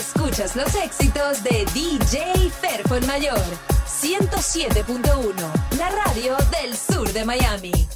Escuchas 0.00 0.56
los 0.56 0.74
éxitos 0.76 1.44
de 1.44 1.66
DJ 1.74 2.50
Ferfo 2.50 2.98
Mayor. 3.06 3.38
107.1, 3.86 5.34
la 5.76 5.90
radio 5.90 6.38
del 6.58 6.74
sur 6.74 7.12
de 7.12 7.22
Miami. 7.22 7.86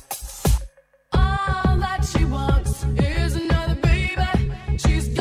All 1.12 1.80
that 1.80 2.04
she 2.04 2.26
wants 2.26 2.84
is 2.98 3.36
another 3.36 3.76
baby. 3.80 4.52
She's 4.76 5.13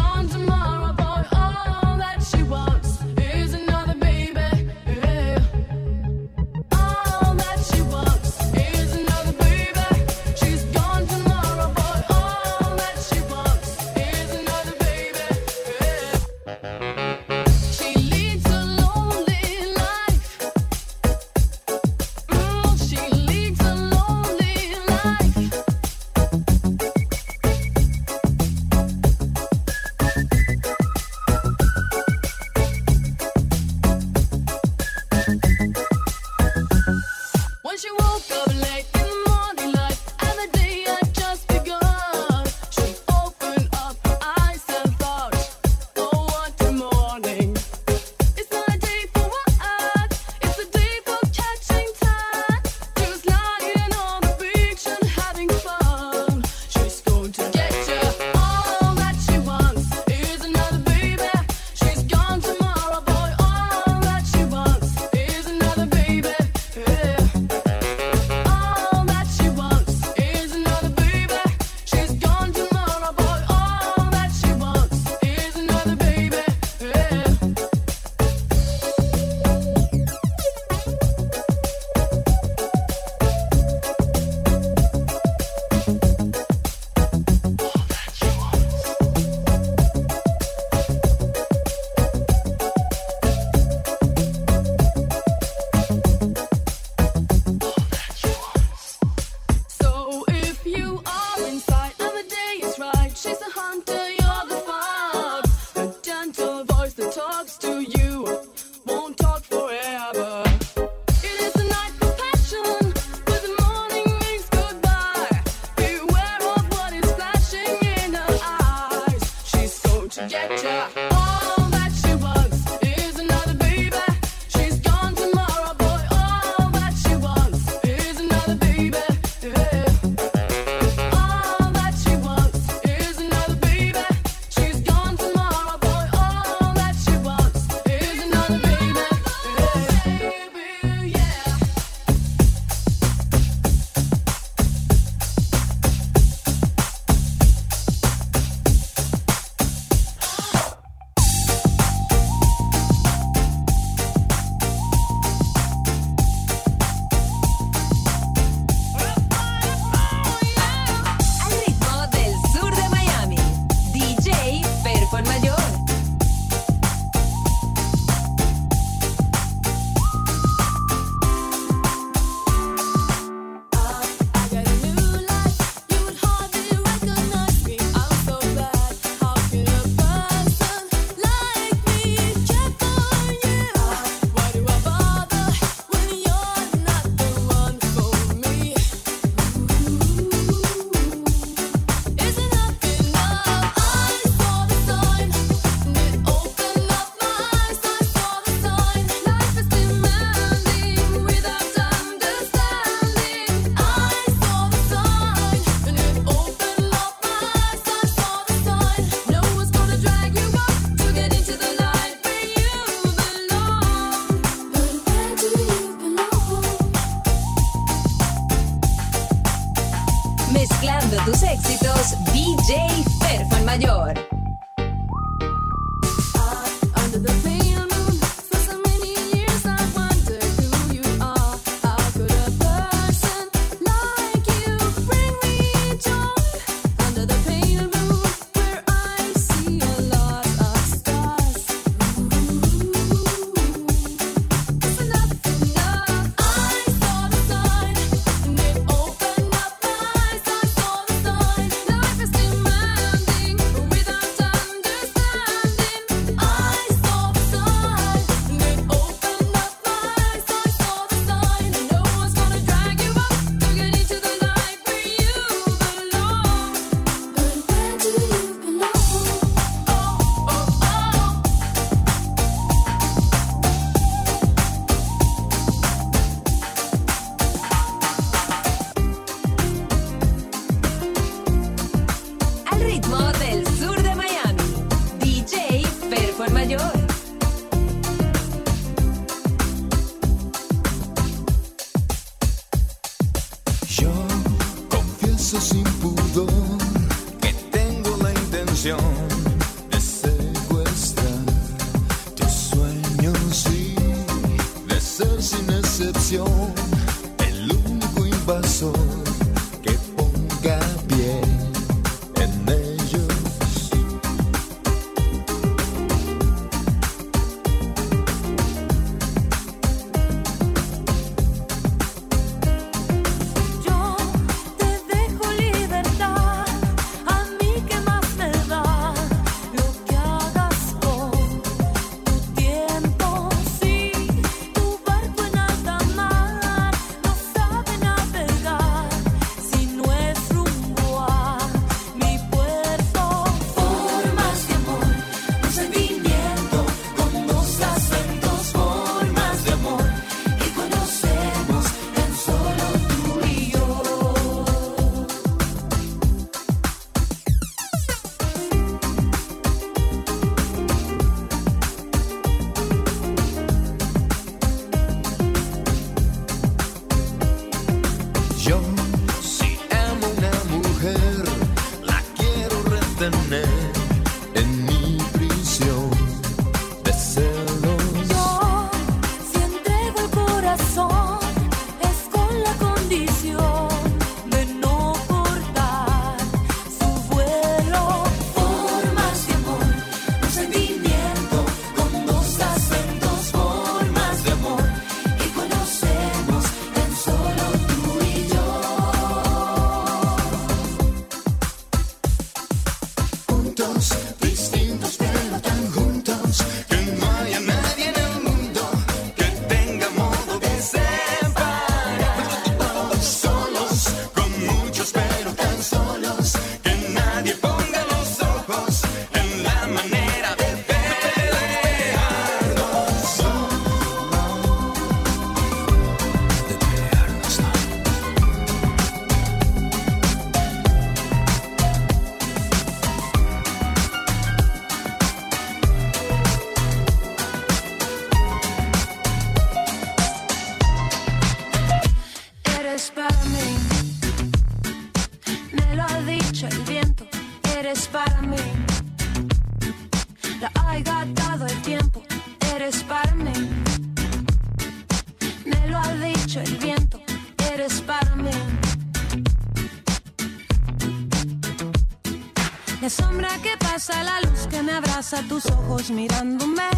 mirándome. 466.10 466.90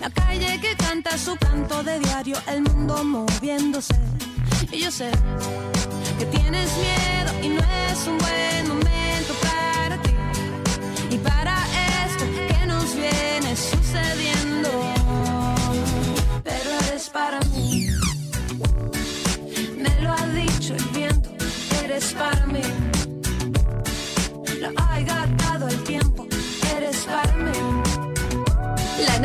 La 0.00 0.10
calle 0.10 0.60
que 0.60 0.76
canta 0.76 1.16
su 1.16 1.36
canto 1.36 1.82
de 1.82 1.98
diario, 2.00 2.36
el 2.46 2.62
mundo 2.62 3.02
moviéndose. 3.04 3.94
Y 4.70 4.80
yo 4.80 4.90
sé 4.90 5.10
que 6.18 6.26
tienes 6.26 6.70
miedo 6.76 7.30
y 7.42 7.48
no 7.48 7.62
es 7.88 8.06
un 8.06 8.18
buen 8.18 8.68
momento 8.68 9.34
para 9.42 10.02
ti. 10.02 10.10
Y 11.10 11.18
para 11.18 11.56
esto 12.04 12.24
que 12.48 12.66
nos 12.66 12.94
viene 12.94 13.56
sucediendo. 13.56 14.53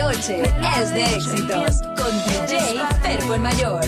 Es 0.08 0.94
de 0.94 1.04
éxitos 1.04 1.82
con 1.98 2.12
DJ 2.24 2.80
Ferbo 3.02 3.34
el 3.34 3.42
Mayor. 3.42 3.84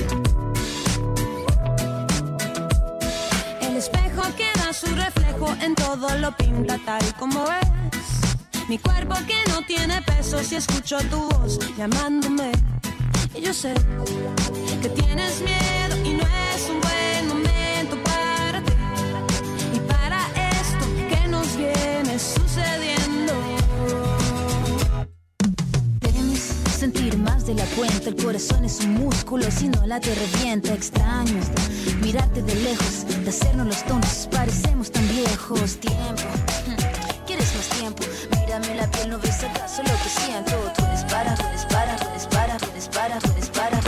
El 3.61 3.77
espejo 3.77 4.23
que 4.35 4.51
da 4.59 4.73
su 4.73 4.87
reflejo 4.87 5.55
en 5.61 5.73
todo 5.73 6.13
lo 6.17 6.35
pinta 6.35 6.77
tal 6.85 7.01
como 7.17 7.45
es. 7.45 8.67
Mi 8.67 8.77
cuerpo 8.77 9.15
que 9.25 9.41
no 9.51 9.61
tiene 9.61 10.01
peso 10.01 10.43
si 10.43 10.57
escucho 10.57 10.97
tu 11.09 11.29
voz 11.29 11.57
llamándome. 11.77 12.51
Y 13.33 13.41
yo 13.41 13.53
sé 13.53 13.73
que 14.81 14.89
tienes 14.89 15.41
miedo 15.41 15.90
de 27.53 27.61
la 27.61 27.65
cuenta, 27.75 28.09
el 28.09 28.15
corazón 28.15 28.63
es 28.63 28.79
un 28.79 28.93
músculo, 28.93 29.45
si 29.51 29.67
no 29.67 29.85
la 29.85 29.99
te 29.99 30.13
revienta, 30.15 30.73
extraño 30.73 31.39
mirarte 32.01 32.41
de 32.41 32.55
lejos, 32.55 33.05
de 33.23 33.29
hacernos 33.29 33.67
los 33.67 33.83
tontos, 33.83 34.29
parecemos 34.31 34.89
tan 34.89 35.05
viejos, 35.09 35.75
tiempo, 35.77 36.23
hmm, 36.67 37.25
¿quieres 37.25 37.53
más 37.55 37.67
tiempo? 37.77 38.03
Mírame 38.39 38.75
la 38.75 38.89
piel, 38.89 39.09
no 39.09 39.19
ves 39.19 39.43
acaso 39.43 39.83
lo 39.83 39.89
que 39.89 40.09
siento, 40.09 40.51
tú 40.77 40.85
eres 40.85 41.05
tú 41.07 41.15
eres 41.15 41.39
tú 41.39 42.37
eres 42.37 42.89
tú 42.89 42.99
eres 43.35 43.51
tú 43.51 43.59
eres 43.59 43.80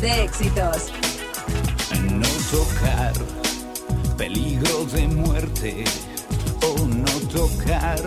de 0.00 0.24
éxitos. 0.24 0.92
no 2.10 2.28
tocar, 2.50 3.12
peligro 4.16 4.84
de 4.84 5.08
muerte, 5.08 5.84
o 6.62 6.86
no 6.86 7.12
tocar, 7.32 8.00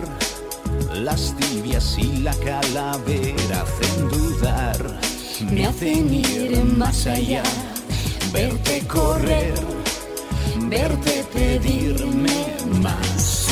las 0.94 1.34
tibias 1.36 1.98
y 1.98 2.18
la 2.18 2.34
calavera 2.36 3.62
hacen 3.62 4.08
dudar, 4.08 5.00
me 5.50 5.66
hacen 5.66 6.14
ir 6.14 6.64
más 6.64 7.06
allá, 7.06 7.42
verte 8.32 8.82
correr, 8.86 9.54
verte 10.68 11.24
pedirme 11.32 12.46
más. 12.80 13.48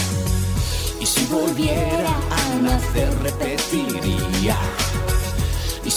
Y 0.98 1.04
si 1.06 1.26
volviera 1.26 2.14
a 2.30 2.54
nacer 2.62 3.12
repetiría. 3.22 4.56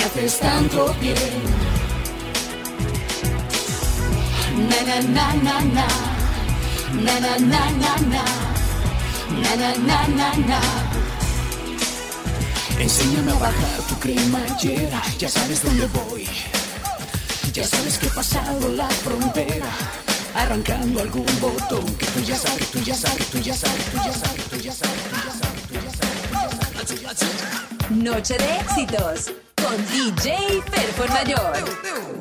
me 0.00 0.06
haces 0.06 0.38
tanto 0.38 0.94
bien. 1.00 1.16
Na 4.68 4.80
na 4.88 4.96
na 5.16 5.26
na 5.46 5.60
na, 5.76 5.86
na 7.04 7.14
na 7.20 7.32
na 7.52 7.62
na 7.82 7.92
na, 8.12 8.24
na 9.42 9.52
na 9.60 9.70
na 9.88 9.98
na 10.18 10.28
na. 10.50 10.60
Enséñame 12.78 13.32
a 13.32 13.34
bajar 13.34 13.80
tu 13.88 13.94
cremallera, 14.02 15.02
ya 15.18 15.28
sabes 15.28 15.62
dónde 15.62 15.86
voy. 15.86 16.26
Ya 17.52 17.64
sabes 17.66 17.98
que 17.98 18.06
he 18.06 18.10
pasado 18.10 18.68
la 18.68 18.88
frontera, 18.88 19.70
arrancando 20.34 21.00
algún 21.00 21.26
botón 21.40 21.84
que 21.98 22.06
tú 22.06 22.20
ya 22.20 22.36
sabes, 22.36 22.70
tú 22.70 22.78
ya 22.80 22.94
sabes, 22.94 23.26
tú 23.26 23.38
ya 23.38 23.54
sabes, 23.54 23.84
tú 23.92 23.98
ya 24.06 24.12
sabes, 24.12 24.44
tú 24.50 24.56
ya 24.66 24.72
sabes, 24.72 25.02
tú 25.10 25.16
ya 25.24 25.32
sabes, 25.40 25.62
tú 26.88 26.94
ya 27.02 27.12
sabes. 27.14 27.40
Noche 27.90 28.38
de 28.38 28.48
éxitos 28.60 29.32
DJ 29.76 30.62
Perfo 30.68 31.04
el 31.04 31.10
Mayor. 31.10 32.19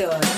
Éxitos. 0.00 0.29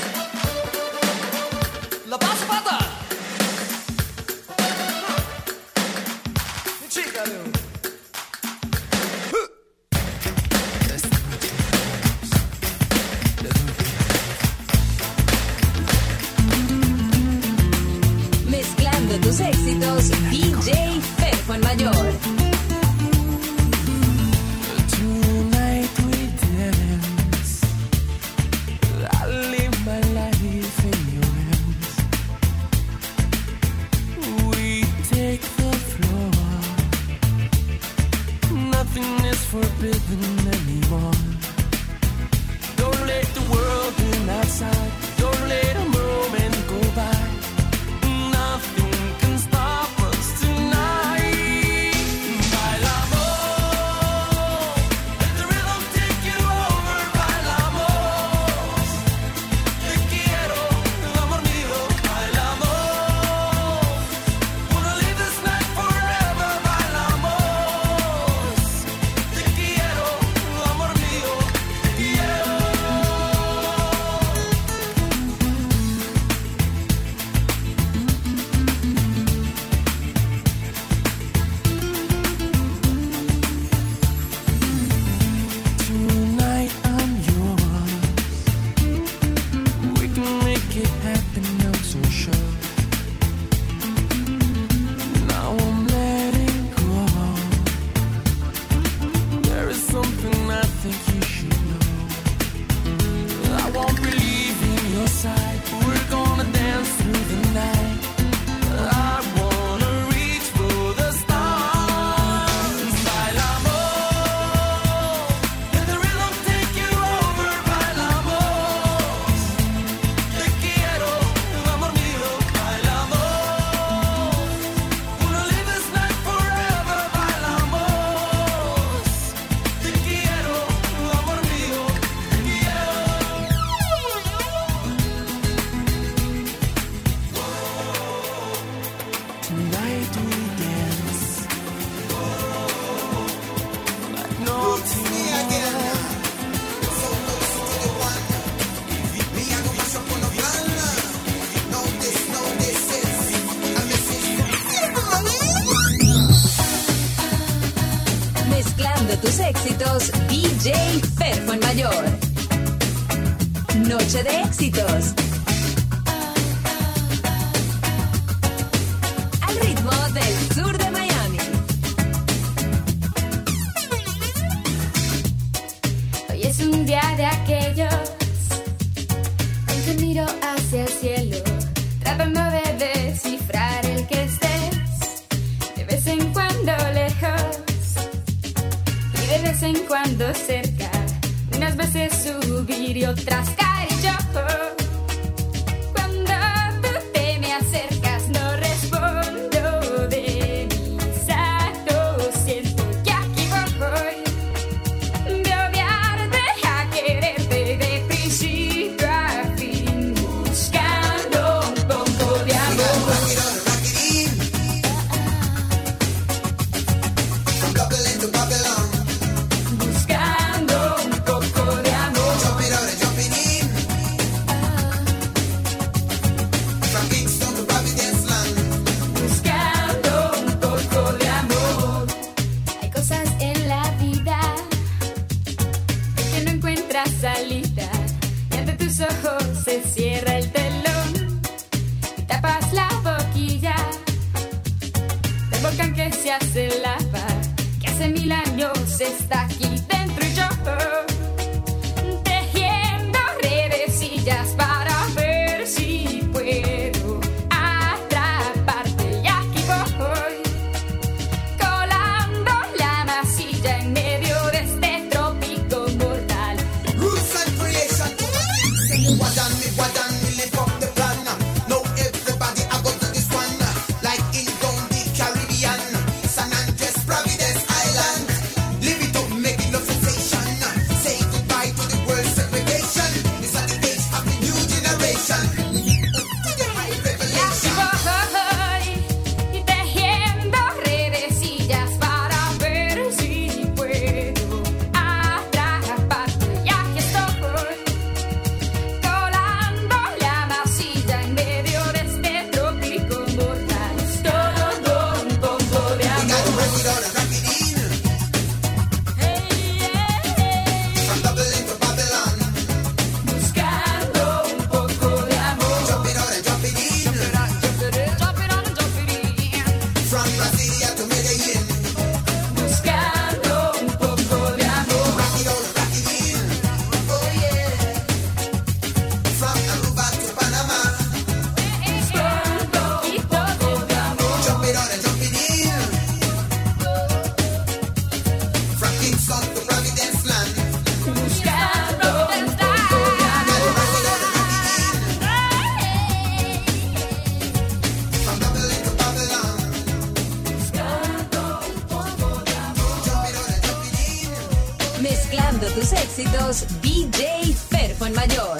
tus 355.71 355.93
éxitos, 355.93 356.65
DJ 356.83 357.55
Ferfon 357.71 358.13
Mayor. 358.15 358.59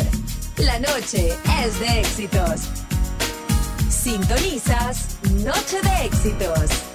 La 0.59 0.79
noche 0.79 1.37
es 1.65 1.81
de 1.81 2.01
éxitos. 2.01 2.63
Sintonizas 3.89 5.17
Noche 5.45 5.81
de 5.83 6.07
Éxitos. 6.07 6.92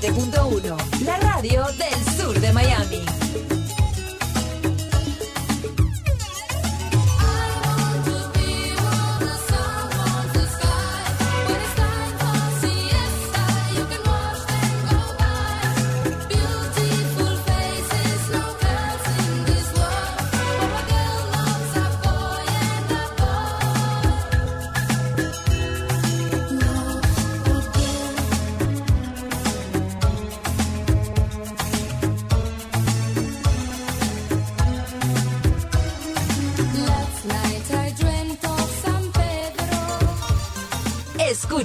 107.1, 0.00 0.39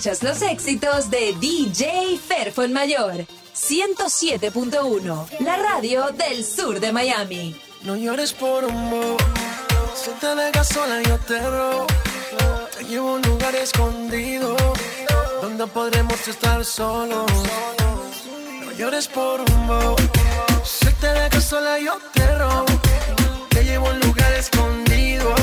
Los 0.05 0.43
éxitos 0.43 1.09
de 1.09 1.33
DJ 1.41 2.19
Ferfo 2.19 2.61
en 2.61 2.73
Mayor. 2.73 3.25
107.1, 3.55 5.39
la 5.39 5.57
radio 5.57 6.11
del 6.11 6.45
sur 6.45 6.79
de 6.79 6.91
Miami. 6.91 7.59
No 7.81 7.95
llores 7.95 8.31
por 8.31 8.65
un 8.65 8.91
bobo. 8.91 9.17
Si 9.95 10.11
te 10.21 10.35
dejas 10.35 10.67
sola, 10.67 11.01
yo 11.01 11.17
te 11.17 11.39
robo. 11.39 11.87
Te 12.77 12.83
llevo 12.83 13.15
un 13.15 13.21
lugar 13.23 13.55
escondido 13.55 14.55
donde 15.41 15.65
podremos 15.65 16.27
estar 16.27 16.63
solos. 16.63 17.25
No 18.63 18.71
llores 18.73 19.07
por 19.07 19.41
un 19.41 19.67
bobo. 19.67 19.95
Si 20.63 20.93
te 21.01 21.07
dejas 21.07 21.45
sola, 21.45 21.79
yo 21.79 21.97
te 22.13 22.27
robo. 22.37 22.65
Te 23.49 23.63
llevo 23.63 23.89
un 23.89 23.99
lugar 24.01 24.33
escondido 24.33 25.33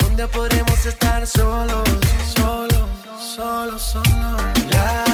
donde 0.00 0.26
podremos 0.28 0.86
estar 0.86 1.26
solos, 1.26 1.84
solos, 3.34 3.82
solos. 3.82 4.42
La, 4.70 5.13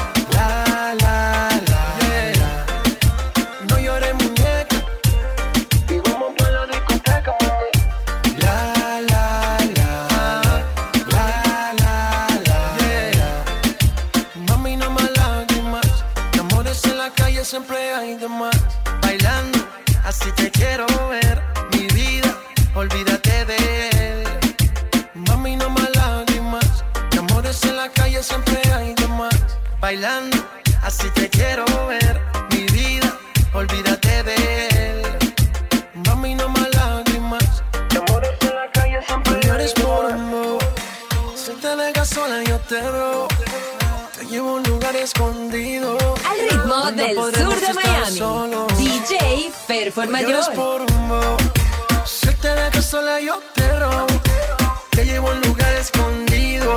siempre 17.51 17.93
hay 17.93 18.15
de 18.15 18.29
más. 18.29 18.57
Bailando, 19.01 19.59
así 20.05 20.31
te 20.37 20.49
quiero 20.51 20.85
ver. 21.09 21.43
Mi 21.73 21.85
vida, 21.87 22.33
olvídate 22.73 23.43
de 23.43 23.89
él. 23.89 24.23
Mami, 25.27 25.57
no 25.57 25.69
más 25.69 25.89
lágrimas. 25.93 26.85
De 27.11 27.19
amores 27.19 27.61
en 27.65 27.75
la 27.75 27.89
calle 27.89 28.23
siempre 28.23 28.57
hay 28.73 28.93
de 28.93 29.07
más. 29.09 29.37
Bailando, 29.81 30.30
fue 49.91 50.05
el 50.05 50.11
por 50.55 50.81
humor. 50.81 51.37
Se 52.05 52.31
te 52.33 52.47
dejo 52.47 52.81
sola, 52.81 53.19
yo 53.19 53.39
te 53.53 53.79
robo. 53.79 54.07
Te 54.91 55.05
llevo 55.05 55.29
a 55.29 55.33
un 55.33 55.41
lugar 55.41 55.73
escondido. 55.73 56.75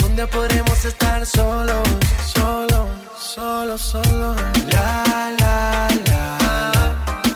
Donde 0.00 0.26
podremos 0.26 0.84
estar 0.84 1.24
solos. 1.24 1.88
Solo, 2.34 2.88
solo, 3.18 3.78
solo. 3.78 4.34
La, 4.72 5.04
la, 5.40 5.88
la. 6.06 6.38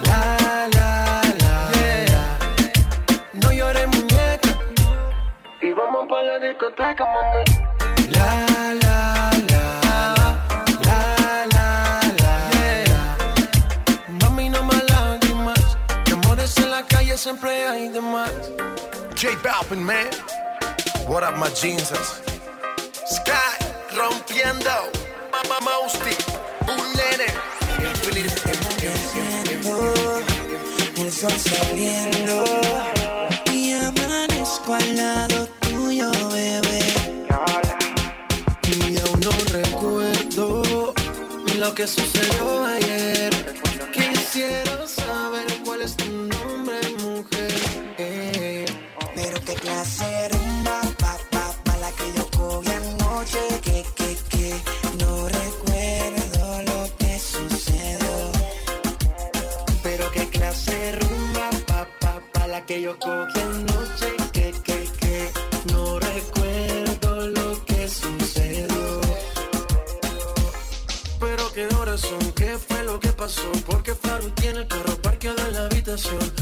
La, 0.05 0.68
la, 0.76 1.22
la. 1.40 1.70
Yeah. 1.78 2.38
No 3.35 3.52
llores, 3.52 3.87
muñeca. 3.88 4.59
Y 5.62 5.72
vamos 5.72 6.07
para 6.09 6.22
la 6.22 6.38
discoteca, 6.38 7.05
mami. 7.05 7.51
Siempre 17.22 17.68
hay 17.68 17.88
de 17.88 18.00
más 18.00 18.32
J 19.14 19.38
Balvin, 19.44 19.85
man. 19.85 20.08
What 21.06 21.22
up, 21.22 21.38
my 21.38 21.48
jeans? 21.54 21.92
Sky 23.06 23.54
rompiendo. 23.94 24.90
Mama 25.30 25.58
Mousty. 25.61 26.16
Un 26.66 26.82
nene. 26.98 27.28
Infeliz. 27.78 28.35
El 30.96 31.12
sol 31.12 31.30
saliendo 31.30 32.44
y 33.52 33.72
amanezco 33.72 34.74
al 34.74 34.96
lado 34.96 35.48
tuyo, 35.61 36.11
bebé. 36.30 36.82
Y 38.66 38.98
aún 38.98 39.20
no 39.20 39.30
recuerdo 39.52 40.94
lo 41.56 41.74
que 41.74 41.87
sucedió 41.87 42.64
ayer. 42.64 43.30
Quisiera 43.92 44.87
saber 44.88 45.46
cuál 45.64 45.82
es 45.82 45.96
tu 45.96 46.06
nombre, 46.11 46.62
Eh, 47.30 48.64
Pero 49.14 49.40
qué 49.44 49.54
clase 49.54 50.28
rumba, 50.30 50.80
pa, 50.98 51.16
pa, 51.30 51.54
pa, 51.64 51.76
la 51.76 51.90
que 51.92 52.12
yo 52.16 52.28
cogí 52.37 52.70
anoche, 52.70 53.38
que, 53.62 53.85
que, 53.94 54.16
que, 54.28 54.62
no 54.98 55.28
recuerdo 55.28 56.62
lo 56.62 56.96
que 56.96 57.18
sucedió. 57.18 58.32
Pero 59.82 60.11
qué 60.11 60.28
clase 60.28 60.92
rumba, 61.00 61.50
pa, 61.66 61.87
pa, 62.00 62.20
pa, 62.32 62.46
la 62.48 62.64
que 62.66 62.82
yo 62.82 62.98
cogí 62.98 63.40
anoche. 63.40 64.16
Que, 64.32 64.52
que, 64.64 64.88
que, 65.00 65.30
no 65.72 66.00
recuerdo 66.00 67.28
lo 67.28 67.64
que 67.64 67.88
sucedió. 67.88 69.00
Pero 71.20 71.52
qué 71.52 71.66
horas 71.76 72.00
son, 72.00 72.32
qué 72.32 72.58
fue 72.58 72.82
lo 72.82 72.98
que 72.98 73.12
pasó. 73.12 73.50
Porque 73.66 73.94
Faru 73.94 74.30
tiene 74.30 74.61
el 74.61 74.66
carro 74.68 74.96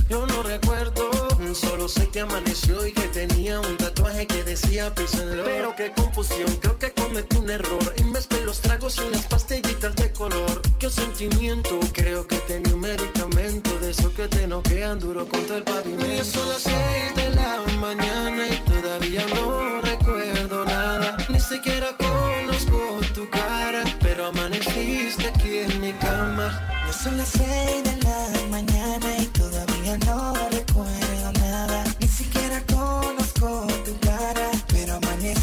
Yo 0.08 0.26
no 0.28 0.44
recuerdo, 0.44 1.10
solo 1.54 1.88
sé 1.88 2.08
que 2.08 2.20
amaneció 2.20 2.86
y 2.86 2.92
que 2.92 3.08
tenía 3.08 3.58
un 3.58 3.76
tatuaje 3.78 4.24
que 4.24 4.44
decía 4.44 4.92
Love. 4.94 5.42
Pero 5.44 5.74
qué 5.74 5.90
confusión, 5.90 6.54
creo 6.60 6.78
que 6.78 6.92
cometí 6.92 7.36
un 7.36 7.50
error. 7.50 7.92
Mezclé 8.20 8.44
los 8.44 8.60
tragos 8.60 8.98
y 8.98 9.14
las 9.14 9.24
pastillitas 9.26 9.96
de 9.96 10.12
color. 10.12 10.60
Qué 10.78 10.90
sentimiento, 10.90 11.80
creo 11.94 12.26
que 12.26 12.36
tenía 12.40 12.74
un 12.74 12.80
medicamento 12.80 13.70
de 13.78 13.92
eso 13.92 14.12
que 14.12 14.28
te 14.28 14.46
noquean 14.46 14.98
duro 14.98 15.26
contra 15.26 15.56
el 15.56 15.62
pavimento. 15.62 16.24
Son 16.24 16.48
las 16.50 16.62
seis 16.62 17.14
de 17.14 17.30
la 17.34 17.62
mañana 17.80 18.46
y 18.46 18.56
todavía 18.70 19.24
no 19.34 19.80
recuerdo 19.80 20.66
nada. 20.66 21.16
Ni 21.30 21.40
siquiera 21.40 21.96
conozco 21.96 23.00
tu 23.14 23.26
cara, 23.30 23.84
pero 24.00 24.26
amaneciste 24.26 25.26
aquí 25.28 25.58
en 25.60 25.80
mi 25.80 25.92
cama. 25.94 26.46
Ya 26.86 26.92
son 26.92 27.16
las 27.16 27.28
seis 27.28 27.82
de 27.84 27.96
la 28.04 28.48
mañana 28.50 29.16
y 29.18 29.26
todavía 29.28 29.96
no 30.04 30.34
recuerdo 30.50 30.99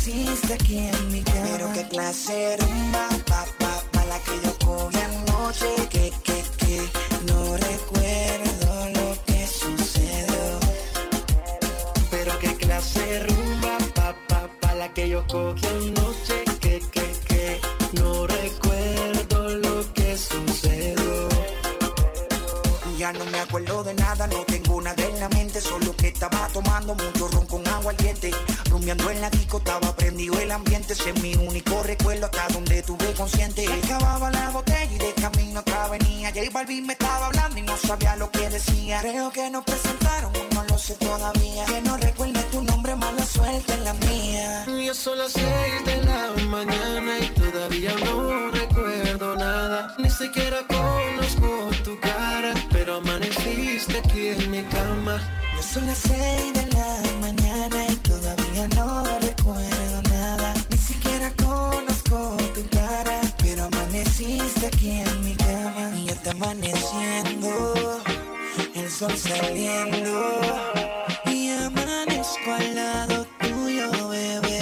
Pero 0.10 1.74
qué 1.74 1.86
clase 1.89 2.55
rumba, 2.58 3.10
pa, 3.26 3.45
pa, 3.60 3.84
pa, 3.91 4.05
la 4.05 4.18
que 4.20 4.39
yo 4.41 4.58
cogí 4.66 4.97
anoche, 4.99 5.76
que, 5.89 6.12
que, 6.24 6.43
que, 6.58 6.82
no 7.28 7.58
recuerdo 7.58 8.89
lo 8.95 9.24
que 9.26 9.45
sucedió. 9.47 10.60
Pero 12.10 12.39
qué 12.39 12.55
clase 12.55 13.26
rumba, 13.28 13.78
pa, 13.95 14.16
pa, 14.30 14.49
pa, 14.62 14.76
la 14.76 14.93
que 14.93 15.10
yo 15.10 15.28
cogí 15.28 15.66
anoche, 15.66 16.45
que, 16.62 16.80
que, 16.89 17.12
que, 17.28 17.60
no 17.99 18.28
recuerdo 18.28 19.49
lo 19.49 19.93
que 19.93 20.18
sucedió. 20.18 21.28
Ya 22.97 23.12
no 23.12 23.26
me 23.26 23.39
acuerdo 23.41 23.84
de 23.84 23.93
nada, 23.93 24.26
no 24.28 24.38
tengo 24.45 24.82
nada 24.82 25.03
en 25.03 25.20
la 25.20 25.28
mente, 25.30 25.60
solo 25.60 25.93
que 25.97 26.08
estaba 26.08 26.47
tomando 26.53 26.95
mucho 26.95 27.28
ron 27.28 27.45
con 27.88 27.96
agua 27.96 28.00
ardiente. 28.00 28.32
Rumiando 28.70 29.10
en 29.12 29.22
la 29.22 29.30
disco, 29.30 29.58
estaba 29.58 29.96
prendido 29.96 30.38
el 30.40 30.52
ambiente, 30.52 30.94
ese 30.94 31.10
es 31.12 31.22
mi 31.22 31.36
único 31.36 31.84
recuerdo 31.84 32.26
hasta 32.26 32.48
donde 32.54 32.82
tuve 32.84 33.14
consciente. 33.14 33.66
Acababa 33.84 34.30
la 34.32 34.50
botella 34.50 34.92
y 34.94 34.98
de 34.98 35.14
camino 35.14 35.60
otra 35.62 35.88
venía. 35.88 36.30
J 36.30 36.50
Balvin 36.52 36.86
me 36.86 36.94
estaba 36.94 37.28
hablando 37.28 37.58
y 37.60 37.62
no 37.62 37.78
sabía 37.78 38.16
lo 38.18 38.30
que 38.30 38.50
decía. 38.50 39.00
Creo 39.02 39.32
que 39.32 39.50
nos 39.50 39.64
presentaron, 39.64 40.32
no 40.54 40.64
lo 40.66 40.78
sé 40.78 40.96
todavía. 40.96 41.66
Que 41.66 41.82
no 41.82 41.98
recuerde 41.98 42.44
tu 42.52 42.62
nombre, 42.64 42.96
mala 42.96 43.26
suerte 43.26 43.74
en 43.74 43.84
la 43.84 43.94
mía. 43.94 44.66
Ya 44.86 44.94
son 44.94 45.18
las 45.18 45.32
seis 45.32 45.86
de 45.86 46.04
la 46.04 46.34
mañana 46.46 47.20
y 47.20 47.30
todavía 47.30 47.94
no 48.06 48.52
recuerdo 48.52 49.36
nada. 49.36 49.96
Ni 49.98 50.10
siquiera 50.10 50.58
conozco 50.68 51.70
tu 51.84 52.00
cara, 52.00 52.54
pero 52.72 52.98
amaneciste 52.98 54.00
aquí 54.00 54.28
en 54.28 54.52
mi 54.52 54.64
cama. 54.64 55.16
Ya 55.56 55.64
son 55.64 55.88
las 55.88 55.98
seis 55.98 56.54
de 56.54 56.66
la 56.74 56.76
sol 68.98 69.16
saliendo. 69.16 70.41
Y 71.26 71.52
amanezco 71.52 72.52
al 72.52 72.76
lado 72.76 73.28
tuyo, 73.39 74.10
bebé. 74.10 74.62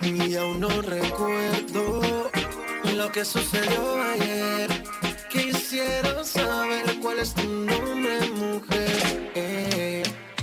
Y 0.00 0.36
aún 0.36 0.60
no 0.60 0.70
recuerdo 0.80 2.00
lo 2.94 3.12
que 3.12 3.24
sucedió 3.26 4.02
ayer. 4.12 4.70
Quisiera 5.28 6.24
saber 6.24 6.98
cuál 7.02 7.18
es 7.18 7.34
tu 7.34 7.46
nombre, 7.46 8.30
mujer. 8.36 10.02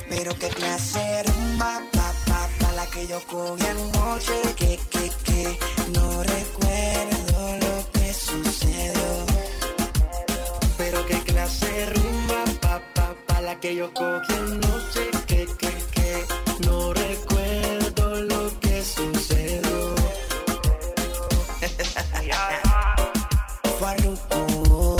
Pero 0.09 0.35
qué 0.37 0.49
de 0.49 1.23
rumba, 1.23 1.81
pa, 1.93 2.13
pa, 2.27 2.49
pa, 2.59 2.71
la 2.73 2.85
que 2.91 3.07
yo 3.07 3.19
cogí 3.25 3.65
anoche, 3.65 4.39
que, 4.55 4.79
que, 4.91 5.11
que, 5.25 5.59
no 5.95 6.23
que 13.63 13.75
yo 13.75 13.93
cogí 13.93 14.33
anoche. 14.33 15.09
Que, 15.25 15.45
que, 15.57 15.71
que, 15.93 16.25
no 16.67 16.93
recuerdo 16.93 18.21
lo 18.23 18.59
que 18.59 18.83
sucedió. 18.83 19.95
Farruko, 23.79 24.97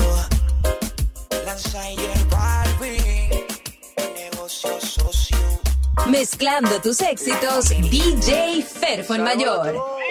Lanzayer 1.46 2.26
Barbie, 2.32 3.46
negocio 4.16 4.80
socio. 4.80 5.38
Mezclando 6.08 6.80
tus 6.80 7.02
éxitos, 7.02 7.68
DJ 7.92 8.64
Ferfon 8.64 9.24
Mayor. 9.24 10.03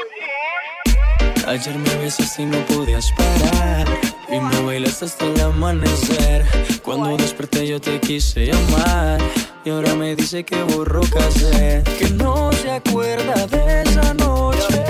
Ayer 1.46 1.76
me 1.76 1.94
besaste 1.96 2.42
y 2.42 2.46
no 2.46 2.58
podías 2.66 3.10
parar 3.12 3.86
Y 4.32 4.38
me 4.38 4.60
bailaste 4.62 5.06
hasta 5.06 5.24
el 5.24 5.40
amanecer. 5.40 6.44
Cuando 6.82 7.16
desperté 7.16 7.66
yo 7.66 7.80
te 7.80 7.98
quise 8.00 8.46
llamar 8.46 9.20
Y 9.64 9.70
ahora 9.70 9.94
me 9.94 10.14
dice 10.14 10.44
que 10.44 10.62
borró 10.62 11.00
cassette. 11.02 11.88
Que 11.98 12.10
no 12.10 12.52
se 12.52 12.70
acuerda 12.70 13.46
de 13.48 13.82
esa 13.82 14.14
noche 14.14 14.84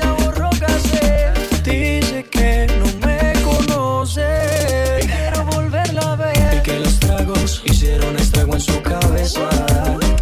Ya 0.00 0.12
borró 0.24 0.48
cassette. 0.60 1.64
Dice 1.64 2.24
que 2.30 2.66
no 2.78 3.06
me 3.06 3.32
conoce 3.42 5.00
Y 5.02 5.06
quiero 5.06 5.44
volverla 5.46 6.12
a 6.12 6.16
ver. 6.16 6.56
Y 6.58 6.62
que 6.62 6.78
los 6.78 7.00
tragos 7.00 7.62
hicieron 7.64 8.16
estrago 8.16 8.54
en 8.54 8.60
su 8.60 8.80
cabeza 8.82 9.48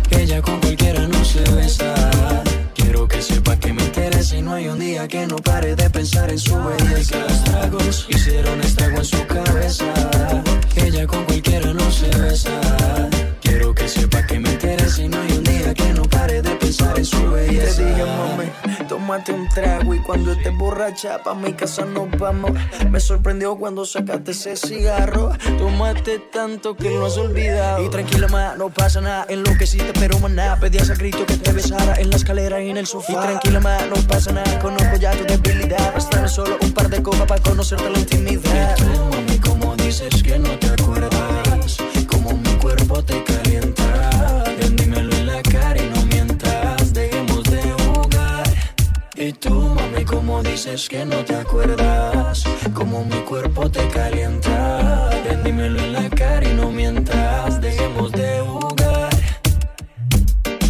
Que 0.09 0.22
ella 0.22 0.41
con 0.41 0.59
cualquiera 0.61 1.07
no 1.07 1.24
se 1.24 1.41
besa 1.53 2.05
y 4.37 4.43
no 4.43 4.55
hay 4.55 4.68
un 4.68 4.78
día 4.78 5.09
que 5.09 5.26
no 5.26 5.37
pare 5.37 5.74
de 5.74 5.89
pensar 5.91 6.30
en 6.30 6.39
su 6.39 6.57
belleza. 6.57 7.18
Los 7.18 7.45
tragos 7.45 8.07
hicieron 8.09 8.61
estrago 8.61 8.99
en 8.99 9.05
su 9.05 9.26
cabeza. 9.26 9.84
Ella 10.76 11.07
con 11.07 11.24
cualquiera 11.24 11.72
no 11.72 11.91
se 11.91 12.09
besa. 12.09 12.61
Quiero 13.41 13.74
que 13.74 13.89
sepa 13.89 14.26
que 14.26 14.39
me 14.39 14.51
interesa 14.53 15.03
y 15.03 15.09
no 15.09 15.20
hay 15.20 15.32
un 15.32 15.45
que 15.74 15.92
no 15.92 16.02
pare 16.02 16.42
de 16.42 16.50
pensar 16.56 16.98
en 16.98 17.04
su 17.04 17.30
belleza. 17.30 17.76
Te 17.76 17.84
dije, 17.84 18.04
mami, 18.04 18.86
tómate 18.88 19.32
un 19.32 19.48
trago 19.48 19.94
y 19.94 20.00
cuando 20.00 20.32
estés 20.32 20.56
borracha 20.56 21.22
pa' 21.22 21.34
mi 21.34 21.52
casa 21.52 21.84
nos 21.84 22.10
vamos. 22.18 22.52
Me 22.90 23.00
sorprendió 23.00 23.56
cuando 23.56 23.84
sacaste 23.84 24.32
ese 24.32 24.56
cigarro. 24.56 25.30
Tomaste 25.58 26.18
tanto 26.32 26.76
que 26.76 26.90
lo 26.90 27.06
has 27.06 27.16
olvidado. 27.16 27.84
Y 27.84 27.88
tranquila, 27.88 28.28
ma, 28.28 28.54
no 28.56 28.70
pasa 28.70 29.00
nada. 29.00 29.26
Enloqueciste, 29.28 29.92
pero 29.98 30.18
maná. 30.18 30.58
Pedías 30.60 30.90
a 30.90 30.94
grito 30.94 31.24
que 31.26 31.36
te 31.36 31.52
besara 31.52 31.94
en 32.00 32.10
la 32.10 32.16
escalera 32.16 32.62
y 32.62 32.70
en 32.70 32.76
el 32.76 32.86
sofá. 32.86 33.12
Y 33.12 33.16
tranquila, 33.16 33.60
ma, 33.60 33.78
no 33.86 33.96
pasa 34.08 34.32
nada. 34.32 34.58
Conozco 34.58 34.96
ya 34.96 35.12
tu 35.12 35.24
debilidad. 35.24 35.94
Bastame 35.94 36.28
solo 36.28 36.56
un 36.60 36.72
par 36.72 36.88
de 36.88 37.02
copas 37.02 37.26
para 37.26 37.42
conocerte 37.42 37.90
la 37.90 37.98
intimidad. 37.98 38.76
Y 38.78 38.82
tú, 38.82 39.04
mami, 39.10 39.38
como 39.38 39.76
dices 39.76 40.22
que 40.22 40.38
no 40.38 40.50
te 40.58 40.68
acuerdas, 40.68 41.76
como 42.08 42.32
mi 42.32 42.50
cuerpo 42.56 43.02
te 43.02 43.22
calienta. 43.24 43.65
Dices 50.42 50.88
que 50.88 51.04
no 51.04 51.24
te 51.24 51.34
acuerdas 51.34 52.44
Como 52.74 53.04
mi 53.04 53.20
cuerpo 53.22 53.70
te 53.70 53.86
calienta. 53.88 55.10
Ven, 55.24 55.42
dímelo 55.42 55.80
en 55.80 55.92
la 55.92 56.08
cara 56.10 56.48
y 56.48 56.54
no 56.54 56.70
mientas. 56.70 57.60
Dejemos 57.60 58.12
de 58.12 58.40
jugar. 58.40 59.10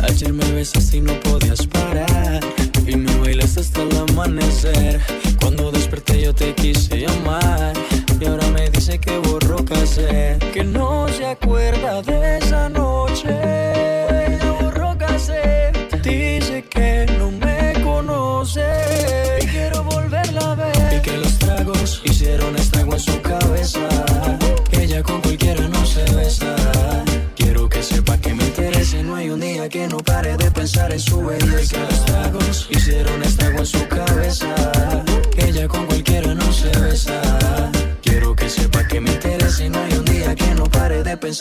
Ayer 0.02 0.32
me 0.32 0.50
besaste 0.52 0.98
y 0.98 1.00
no 1.00 1.12
podías 1.20 1.66
parar. 1.66 2.40
Y 2.86 2.96
me 2.96 3.14
bailaste 3.16 3.61
hasta 3.61 3.82
el 3.82 3.96
amanecer. 3.96 5.00
Cuando 5.40 5.70
desperté 5.70 6.22
yo 6.22 6.34
te 6.34 6.54
quise 6.54 7.00
llamar. 7.00 7.74
Y 8.18 8.24
ahora 8.26 8.46
me 8.48 8.70
dice 8.70 8.98
que 8.98 9.18
borró 9.18 9.62
casé 9.62 10.38
Que 10.54 10.64
no 10.64 11.07
se 11.09 11.26
acuerda 11.26 12.00
de 12.00 12.45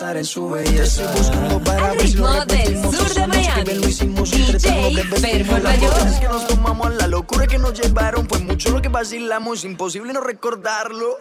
pensar 0.05 0.17
en 0.17 0.25
su 0.25 0.49
belleza. 0.49 1.03
Estoy 1.03 1.17
buscando 1.17 1.59
para 1.63 1.89
Al 1.91 1.97
ver 1.97 2.07
si 2.07 2.17
lo 2.17 2.27
ritmo 2.27 2.45
del 2.45 2.57
repetimos. 2.59 2.95
sur 2.95 3.13
de 3.13 3.27
Miami, 3.27 3.63
DJ 3.73 5.03
Fermo 5.03 5.57
Las 5.59 6.19
que 6.19 6.27
nos 6.27 6.47
tomamos 6.47 6.95
La 6.95 7.07
locura 7.07 7.47
que 7.47 7.57
nos 7.57 7.73
llevaron 7.79 8.27
Fue 8.27 8.39
mucho 8.39 8.69
lo 8.71 8.81
que 8.81 8.89
vacilamos 8.89 9.63
Imposible 9.63 10.13
no 10.13 10.21
recordarlo. 10.21 11.19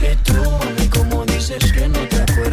Y 0.00 0.16
tú, 0.24 0.34
mami, 0.34 0.88
como 0.88 1.24
dices 1.24 1.72
que 1.72 1.88
no 1.88 1.98
te 2.08 2.16
acuerdas 2.16 2.43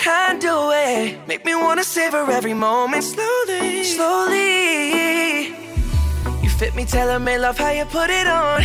kind 0.00 0.44
of 0.44 0.68
way. 0.68 1.18
Make 1.26 1.44
me 1.44 1.54
wanna 1.54 1.84
savor 1.84 2.30
every 2.30 2.54
moment 2.54 3.04
slowly, 3.04 3.84
slowly. 3.84 5.48
You 6.42 6.48
fit 6.48 6.74
me, 6.74 6.84
telling 6.84 7.24
me 7.24 7.38
love 7.38 7.58
how 7.58 7.70
you 7.70 7.84
put 7.84 8.10
it 8.10 8.26
on. 8.26 8.62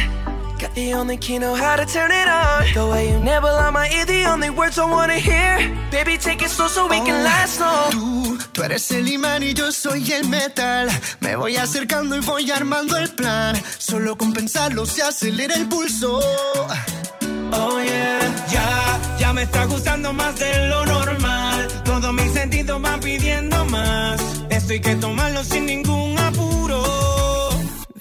Got 0.59 0.73
the 0.73 0.93
only 0.93 1.17
key, 1.17 1.37
know 1.37 1.53
how 1.53 1.75
to 1.75 1.85
turn 1.85 2.11
it 2.11 2.27
on. 2.27 2.63
The 2.73 2.87
way 2.91 3.11
you 3.11 3.19
nibble 3.19 3.49
on 3.49 3.73
my 3.73 3.89
ear, 3.89 4.05
the 4.05 4.23
only 4.25 4.49
words 4.49 4.79
I 4.79 4.85
wanna 4.85 5.19
hear. 5.19 5.57
Baby, 5.91 6.17
take 6.17 6.41
it 6.41 6.49
slow 6.49 6.67
so 6.67 6.87
we 6.87 6.97
can 7.01 7.23
last 7.23 7.59
long. 7.59 7.91
Tú, 7.91 8.37
tú 8.53 8.63
eres 8.63 8.89
el 8.91 9.07
imán 9.07 9.43
y 9.43 9.53
yo 9.53 9.71
soy 9.71 10.09
el 10.13 10.29
metal. 10.29 10.87
Me 11.19 11.35
voy 11.35 11.57
acercando 11.57 12.15
y 12.15 12.21
voy 12.21 12.49
armando 12.51 12.95
el 12.97 13.09
plan. 13.09 13.61
Solo 13.77 14.15
con 14.15 14.31
pensarlo 14.31 14.85
se 14.85 15.01
acelera 15.01 15.55
el 15.55 15.67
pulso. 15.67 16.21
Oh 17.57 17.81
yeah, 17.81 18.19
ya, 18.51 18.99
ya 19.19 19.33
me 19.33 19.43
está 19.43 19.65
gustando 19.65 20.13
más 20.13 20.37
de 20.39 20.67
lo 20.67 20.85
normal. 20.85 21.67
Todos 21.83 22.13
mis 22.13 22.31
sentidos 22.33 22.81
van 22.81 22.99
pidiendo 22.99 23.65
más. 23.65 24.21
Esto 24.49 24.73
hay 24.73 24.79
que 24.81 24.95
tomarlo 24.95 25.43
sin 25.43 25.65
ningún. 25.65 26.24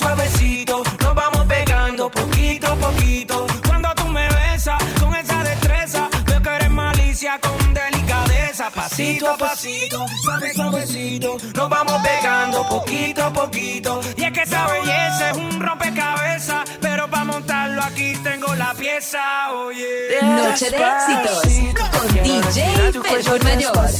suavecito, 0.00 0.82
nos 1.02 1.14
vamos 1.14 1.46
pegando 1.46 2.10
poquito 2.10 2.66
a 2.66 2.74
poquito. 2.74 3.46
Cuando 3.66 3.88
tú 3.94 4.06
me 4.08 4.26
besas 4.28 4.82
con 5.00 5.14
esa 5.14 5.42
destreza, 5.44 6.08
veo 6.26 6.42
que 6.42 6.48
eres 6.48 6.70
malicia 6.70 7.38
con 7.40 7.74
delicadeza. 7.74 8.70
Pasito 8.70 9.30
a 9.30 9.36
pasito, 9.36 10.06
suave 10.22 10.52
suavecito, 10.54 11.36
nos 11.54 11.68
vamos 11.68 11.96
pegando 12.02 12.66
poquito 12.68 13.24
a 13.24 13.32
poquito. 13.32 14.00
Y 14.16 14.24
es 14.24 14.32
que 14.32 14.42
esa 14.42 14.66
belleza 14.66 15.30
es 15.30 15.36
un 15.36 15.60
rompecabezas 15.60 16.64
Aquí, 17.82 18.12
tengo 18.22 18.54
la 18.54 18.74
pieza, 18.74 19.20
oye. 19.52 19.86
Oh 19.86 20.20
yeah. 20.20 20.48
Noche 20.48 20.70
de 20.70 20.76
éxitos 20.76 21.42
con 21.98 22.08
DJ 22.22 23.00
Pedro 23.00 23.38
Mayor. 23.42 23.90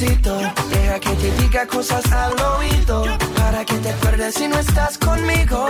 Deja 0.69 1.01
que 1.01 1.11
te 1.11 1.31
diga 1.43 1.67
cosas 1.67 2.13
al 2.13 2.35
oído 2.41 3.05
para 3.37 3.65
que 3.65 3.75
te 3.75 3.91
acuerdes 3.91 4.35
si 4.35 4.49
no 4.49 4.59
estás 4.59 4.99
conmigo. 4.99 5.67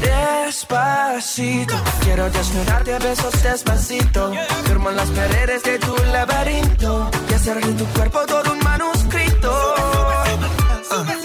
Despacito, 0.00 1.74
quiero 2.04 2.30
desnudarte 2.30 2.94
a 2.94 2.98
besos 2.98 3.42
despacito. 3.42 4.32
Firmo 4.64 4.90
las 4.90 5.10
paredes 5.10 5.62
de 5.64 5.78
tu 5.78 5.96
laberinto 6.12 7.10
y 7.30 7.34
hacer 7.34 7.64
de 7.64 7.72
tu 7.72 7.84
cuerpo 7.86 8.20
todo 8.26 8.52
un 8.52 8.58
manuscrito. 8.60 9.74
Uh. 10.90 11.17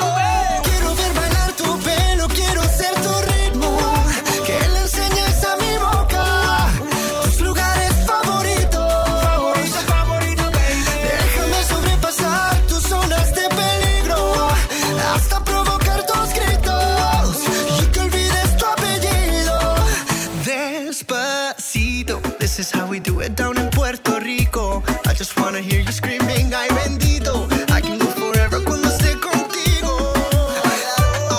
wanna 25.53 25.65
hear 25.65 25.81
you 25.81 25.91
screaming, 25.91 26.51
ay 26.51 26.67
bendito. 26.69 27.47
I 27.69 27.79
can 27.79 27.99
go 27.99 28.07
forever 28.07 28.59
cuando 28.63 28.87
esté 28.87 29.13
contigo. 29.19 30.13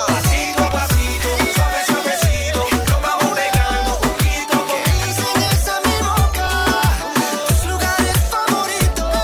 Pasito, 0.06 0.62
pasito, 0.76 1.28
suave, 1.54 1.80
suavecito, 1.88 2.60
nos 2.90 3.00
vamos 3.02 3.30
pegando 3.40 3.90
poquito, 4.06 4.54
poquito. 4.70 5.24
Que 5.34 5.46
esa 5.54 5.74
mi 5.86 5.96
boca, 6.06 6.48
tus 7.48 7.60
lugares 7.70 8.16
favoritos. 8.34 9.14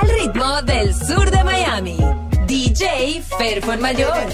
Al 0.00 0.08
ritmo 0.08 0.62
del 0.62 0.94
sur 0.94 1.30
de 1.30 1.44
Miami, 1.44 1.98
DJ 2.46 3.22
Fairphone 3.38 3.82
Mayor. 3.82 4.28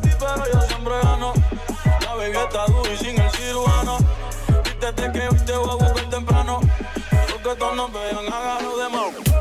pero 0.00 0.52
yo 0.52 0.60
siempre 0.62 0.94
gano. 1.02 1.32
La 2.00 2.14
vegeta 2.14 2.66
dura 2.66 2.92
y 2.92 2.96
sin 2.96 3.20
el 3.20 3.30
cirujano. 3.32 3.98
Vístete 4.64 5.12
que 5.12 5.28
hoy 5.28 5.36
te 5.44 5.56
voy 5.56 5.70
a 5.70 5.74
buscar 5.74 6.10
temprano. 6.10 6.60
Lo 7.30 7.50
que 7.50 7.56
todos 7.58 7.76
nos 7.76 7.92
vean, 7.92 8.32
hágalo 8.32 8.76
de 8.78 8.88
mano. 8.88 9.31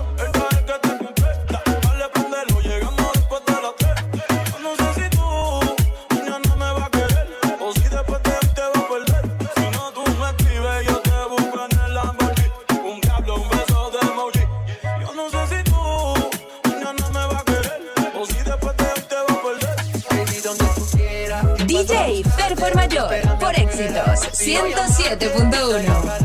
107.1. 24.41 26.20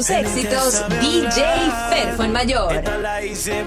tus 0.00 0.08
éxitos, 0.08 0.82
DJ 0.98 1.44
Ferfo 1.90 2.24
en 2.24 2.32
Mayor. 2.32 2.72
Esta 2.72 2.96
la 2.96 3.22
hice. 3.22 3.66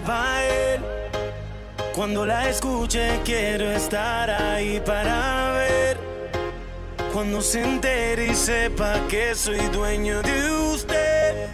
Cuando 1.94 2.26
la 2.26 2.50
escuche 2.50 3.20
quiero 3.24 3.70
estar 3.70 4.32
ahí 4.32 4.82
para 4.84 5.52
ver. 5.52 5.98
Cuando 7.14 7.40
se 7.40 7.62
entere 7.62 8.32
y 8.32 8.34
sepa 8.34 8.96
que 9.08 9.36
soy 9.36 9.60
dueño 9.68 10.24
de 10.24 10.52
usted. 10.74 11.50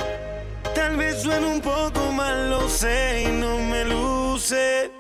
Tal 0.74 0.96
vez 0.96 1.24
suene 1.24 1.46
un 1.46 1.60
poco 1.60 2.14
mal, 2.14 2.50
lo 2.50 2.70
sé 2.70 3.26
y 3.28 3.32
no 3.34 3.58
me 3.58 3.84
luce. 3.84 4.92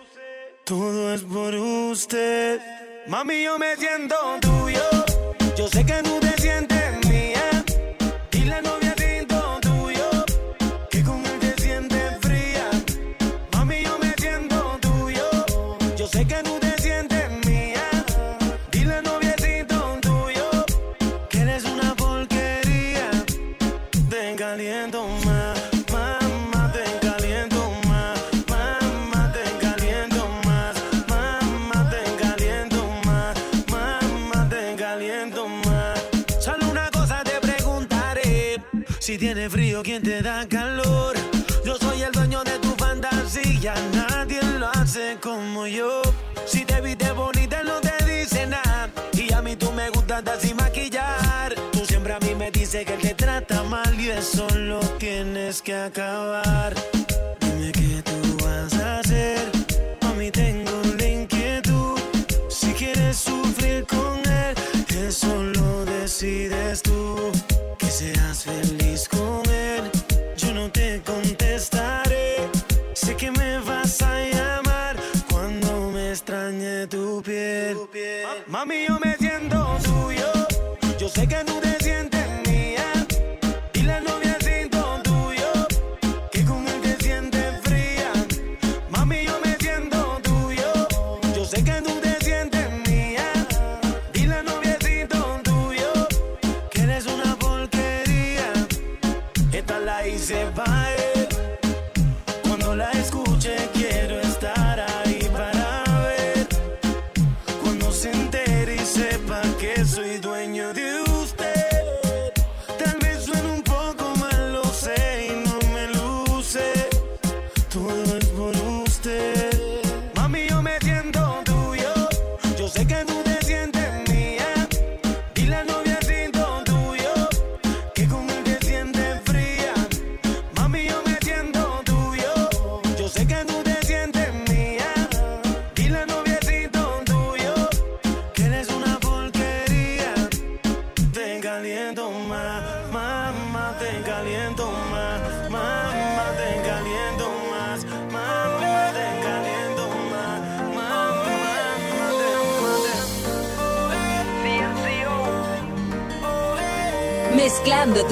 Todo 0.65 1.13
es 1.13 1.21
por 1.21 1.55
usted. 1.55 2.59
Mami, 3.07 3.43
yo 3.43 3.57
me 3.57 3.77
siento 3.77 4.15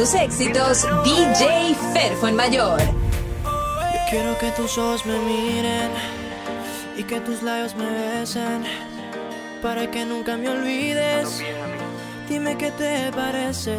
tus 0.08 0.16
éxitos, 0.16 0.88
DJ 1.04 1.76
Ferfo 1.94 2.30
en 2.30 2.36
Mayor. 2.38 2.80
Yo 2.80 4.00
quiero 4.10 4.38
que 4.38 4.52
tus 4.52 4.78
ojos 4.78 5.06
me 5.06 5.20
miren 5.20 5.92
y 6.96 7.04
que 7.04 7.20
tus 7.20 7.44
labios 7.44 7.76
me 7.76 7.90
besen 7.90 8.64
para 9.62 9.92
que 9.92 10.06
nunca 10.06 10.38
me 10.38 10.48
olvides. 10.48 11.44
Dime 12.30 12.58
qué 12.58 12.72
te 12.72 13.12
parece. 13.12 13.78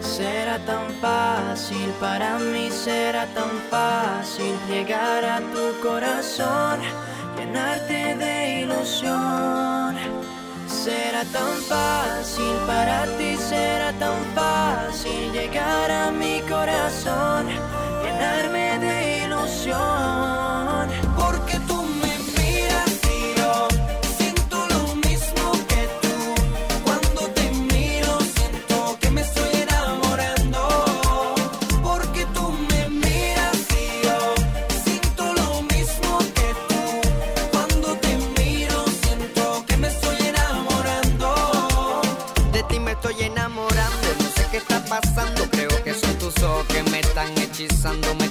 Será 0.00 0.58
tan 0.66 0.90
fácil 1.00 1.90
para 2.00 2.38
mí, 2.40 2.68
será 2.72 3.26
tan 3.26 3.50
fácil 3.70 4.52
llegar 4.68 5.24
a 5.24 5.38
tu 5.38 5.80
corazón, 5.80 6.80
llenarte 7.36 8.16
de 8.16 8.60
ilusión 8.62 9.77
será 10.88 11.22
tan 11.38 11.54
fácil, 11.68 12.54
para 12.66 13.04
ti 13.18 13.36
será 13.36 13.92
tan 14.04 14.18
fácil 14.34 15.32
llegar 15.32 15.90
a 15.90 16.10
mi 16.10 16.40
corazón, 16.48 17.46
llenarme 18.02 18.78
de 18.78 19.24
ilusión. 19.24 20.97
besándome 47.78 48.27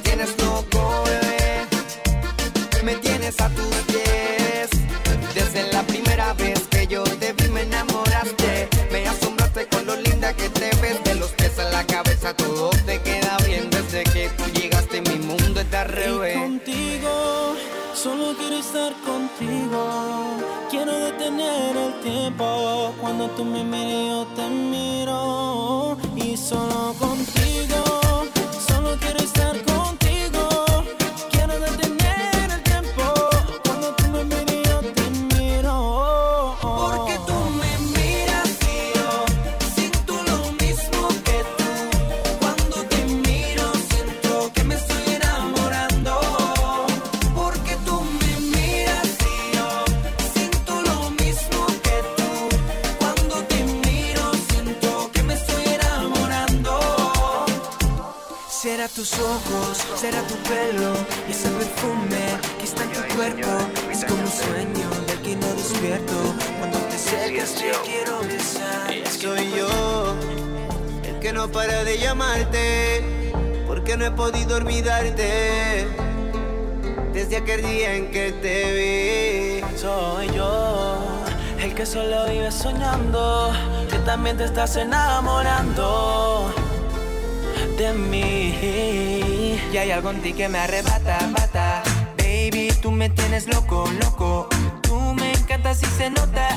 pensando 82.97 83.51
que 83.89 83.97
también 83.99 84.37
te 84.37 84.45
estás 84.45 84.75
enamorando 84.75 86.51
de 87.77 87.93
mí. 87.93 89.57
Y 89.71 89.77
hay 89.77 89.91
algo 89.91 90.09
en 90.11 90.21
ti 90.21 90.33
que 90.33 90.49
me 90.49 90.59
arrebata, 90.59 91.19
bata. 91.31 91.83
Baby, 92.17 92.73
tú 92.81 92.91
me 92.91 93.09
tienes 93.09 93.47
loco, 93.47 93.85
loco. 94.01 94.49
Tú 94.81 94.99
me 95.13 95.33
encantas 95.33 95.81
y 95.83 95.85
se 95.85 96.09
nota. 96.09 96.56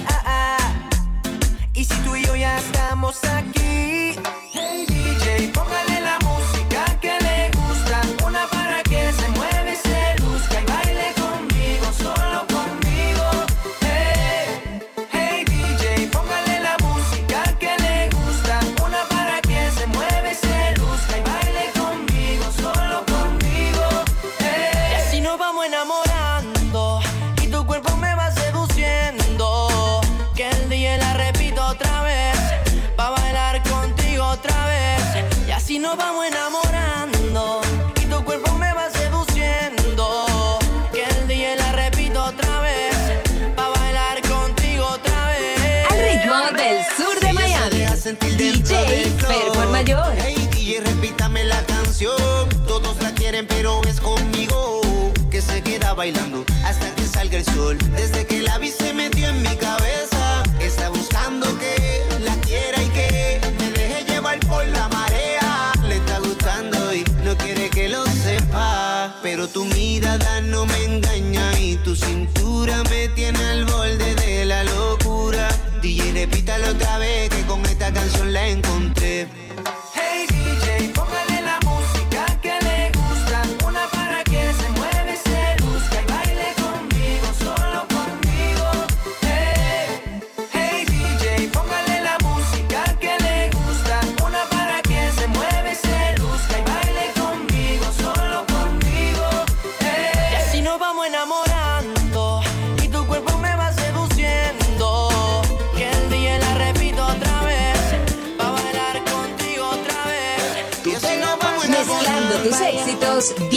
Desde 57.41 58.27
que 58.27 58.43
la 58.43 58.59
vi 58.59 58.69
se 58.69 58.93
metió 58.93 59.27
en 59.27 59.41
mi 59.41 59.57
cabeza, 59.57 60.43
está 60.61 60.91
buscando 60.91 61.47
que 61.59 62.05
la 62.23 62.35
quiera 62.43 62.83
y 62.83 62.89
que 62.91 63.41
me 63.59 63.71
deje 63.71 64.05
llevar 64.05 64.39
por 64.41 64.67
la 64.67 64.87
marea. 64.89 65.73
Le 65.89 65.97
está 65.97 66.19
gustando 66.19 66.95
y 66.95 67.03
no 67.25 67.35
quiere 67.39 67.71
que 67.71 67.89
lo 67.89 68.05
sepa. 68.05 69.17
Pero 69.23 69.49
tu 69.49 69.65
mirada 69.65 70.43
no 70.43 70.67
me 70.67 70.85
engaña 70.85 71.59
y 71.59 71.77
tu 71.77 71.97
cintura 71.97 72.83
me 72.91 73.09
tiene 73.09 73.43
al 73.43 73.65
borde 73.65 74.15
de 74.17 74.45
la 74.45 74.63
locura. 74.65 75.49
DJ, 75.81 76.13
repítalo 76.13 76.73
otra 76.73 76.99
vez 76.99 77.30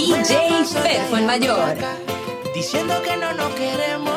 DJ 0.05 0.65
Perfo 0.83 1.15
en 1.15 1.25
Mayor. 1.25 1.75
Diciendo 2.53 2.93
que 3.05 3.15
no 3.15 3.31
nos 3.35 3.55
queremos 3.55 4.12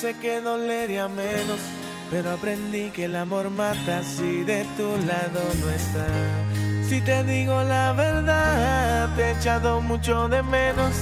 pensé 0.00 0.14
que 0.20 0.40
dolería 0.40 1.08
menos, 1.08 1.58
pero 2.08 2.30
aprendí 2.30 2.90
que 2.90 3.06
el 3.06 3.16
amor 3.16 3.50
mata 3.50 4.02
si 4.04 4.44
de 4.44 4.64
tu 4.76 4.88
lado 5.06 5.40
no 5.60 5.70
está. 5.70 6.06
Si 6.88 7.00
te 7.00 7.24
digo 7.24 7.62
la 7.64 7.92
verdad, 7.92 9.08
te 9.16 9.22
he 9.22 9.30
echado 9.32 9.80
mucho 9.80 10.28
de 10.28 10.42
menos. 10.42 10.94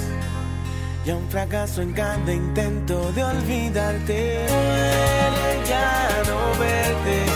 Y 1.04 1.10
a 1.10 1.16
un 1.16 1.28
fracaso 1.28 1.82
en 1.82 1.92
cada 1.92 2.32
intento 2.32 3.12
de 3.12 3.22
olvidarte, 3.22 4.46
ya 5.68 6.22
no 6.26 6.58
verte 6.58 7.35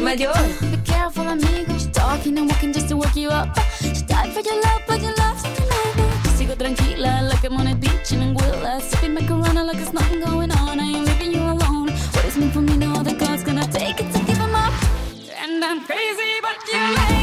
I'm 0.00 0.04
mayor. 0.16 0.32
Oh. 0.34 0.58
Be 0.70 0.78
careful, 0.78 1.28
amigo. 1.28 1.74
She's 1.74 1.88
talking 1.88 2.38
and 2.38 2.48
walking 2.48 2.72
just 2.72 2.88
to 2.88 2.96
wake 2.96 3.16
you 3.16 3.28
up. 3.28 3.54
She 3.80 4.02
died 4.06 4.32
for 4.32 4.40
your 4.40 4.58
love, 4.62 4.80
but 4.86 5.02
you 5.02 5.12
lost 5.16 5.46
her 5.46 5.66
nightmare. 5.72 6.16
Yo 6.24 6.30
sigo 6.38 6.56
tranquila, 6.56 7.28
like 7.28 7.44
I'm 7.44 7.56
on 7.60 7.66
a 7.66 7.74
beach 7.74 8.12
in 8.12 8.20
Anguilla. 8.20 8.80
Sipping 8.80 9.12
my 9.12 9.20
corona 9.26 9.62
like 9.62 9.76
it's 9.76 9.92
nothing 9.92 10.20
going 10.20 10.52
on. 10.52 10.80
I 10.80 10.84
ain't 10.84 11.06
leaving 11.06 11.32
you 11.32 11.42
alone. 11.42 11.90
What 12.14 12.24
is 12.24 12.38
meant 12.38 12.54
for 12.54 12.62
me 12.62 12.78
now? 12.78 13.02
The 13.02 13.12
God's 13.12 13.44
gonna 13.44 13.66
take 13.66 14.00
it 14.00 14.10
to 14.14 14.18
give 14.24 14.38
him 14.38 14.54
up. 14.54 14.72
And 15.36 15.62
I'm 15.62 15.84
crazy, 15.84 16.32
but 16.40 16.56
you're 16.72 16.94
like 16.94 17.19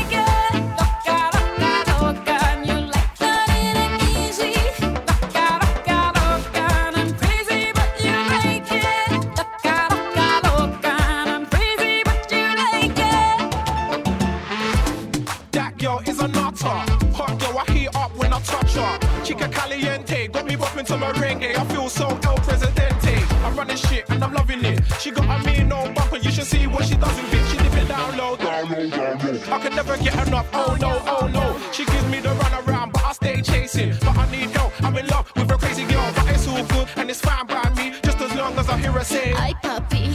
never 29.78 29.96
get 30.04 30.28
enough. 30.28 30.48
Oh 30.54 30.76
no, 30.82 30.92
oh 31.06 31.28
no. 31.28 31.46
She 31.72 31.86
gives 31.86 32.08
me 32.08 32.20
the 32.20 32.30
run 32.30 32.54
around, 32.66 32.94
but 32.94 33.04
I 33.04 33.12
stay 33.12 33.42
chasing. 33.42 33.92
But 34.02 34.18
I 34.18 34.26
need 34.32 34.50
help. 34.50 34.74
I'm 34.84 34.98
in 34.98 35.06
love 35.08 35.32
with 35.36 35.52
a 35.52 35.58
crazy 35.58 35.86
girl, 35.86 36.12
but 36.16 36.28
it's 36.30 36.48
all 36.48 36.66
good 36.66 36.88
and 36.96 37.10
it's 37.12 37.22
fine 37.22 37.46
by 37.46 37.70
me. 37.78 37.94
Just 38.02 38.20
as 38.20 38.34
long 38.34 38.58
as 38.58 38.68
I 38.70 38.78
hear 38.78 38.92
her 38.92 39.04
say, 39.04 39.34
Hi, 39.34 39.54
puppy," 39.62 40.06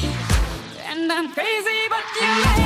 and 0.90 1.12
I'm 1.12 1.32
crazy, 1.32 1.80
but 1.88 2.04
you. 2.20 2.61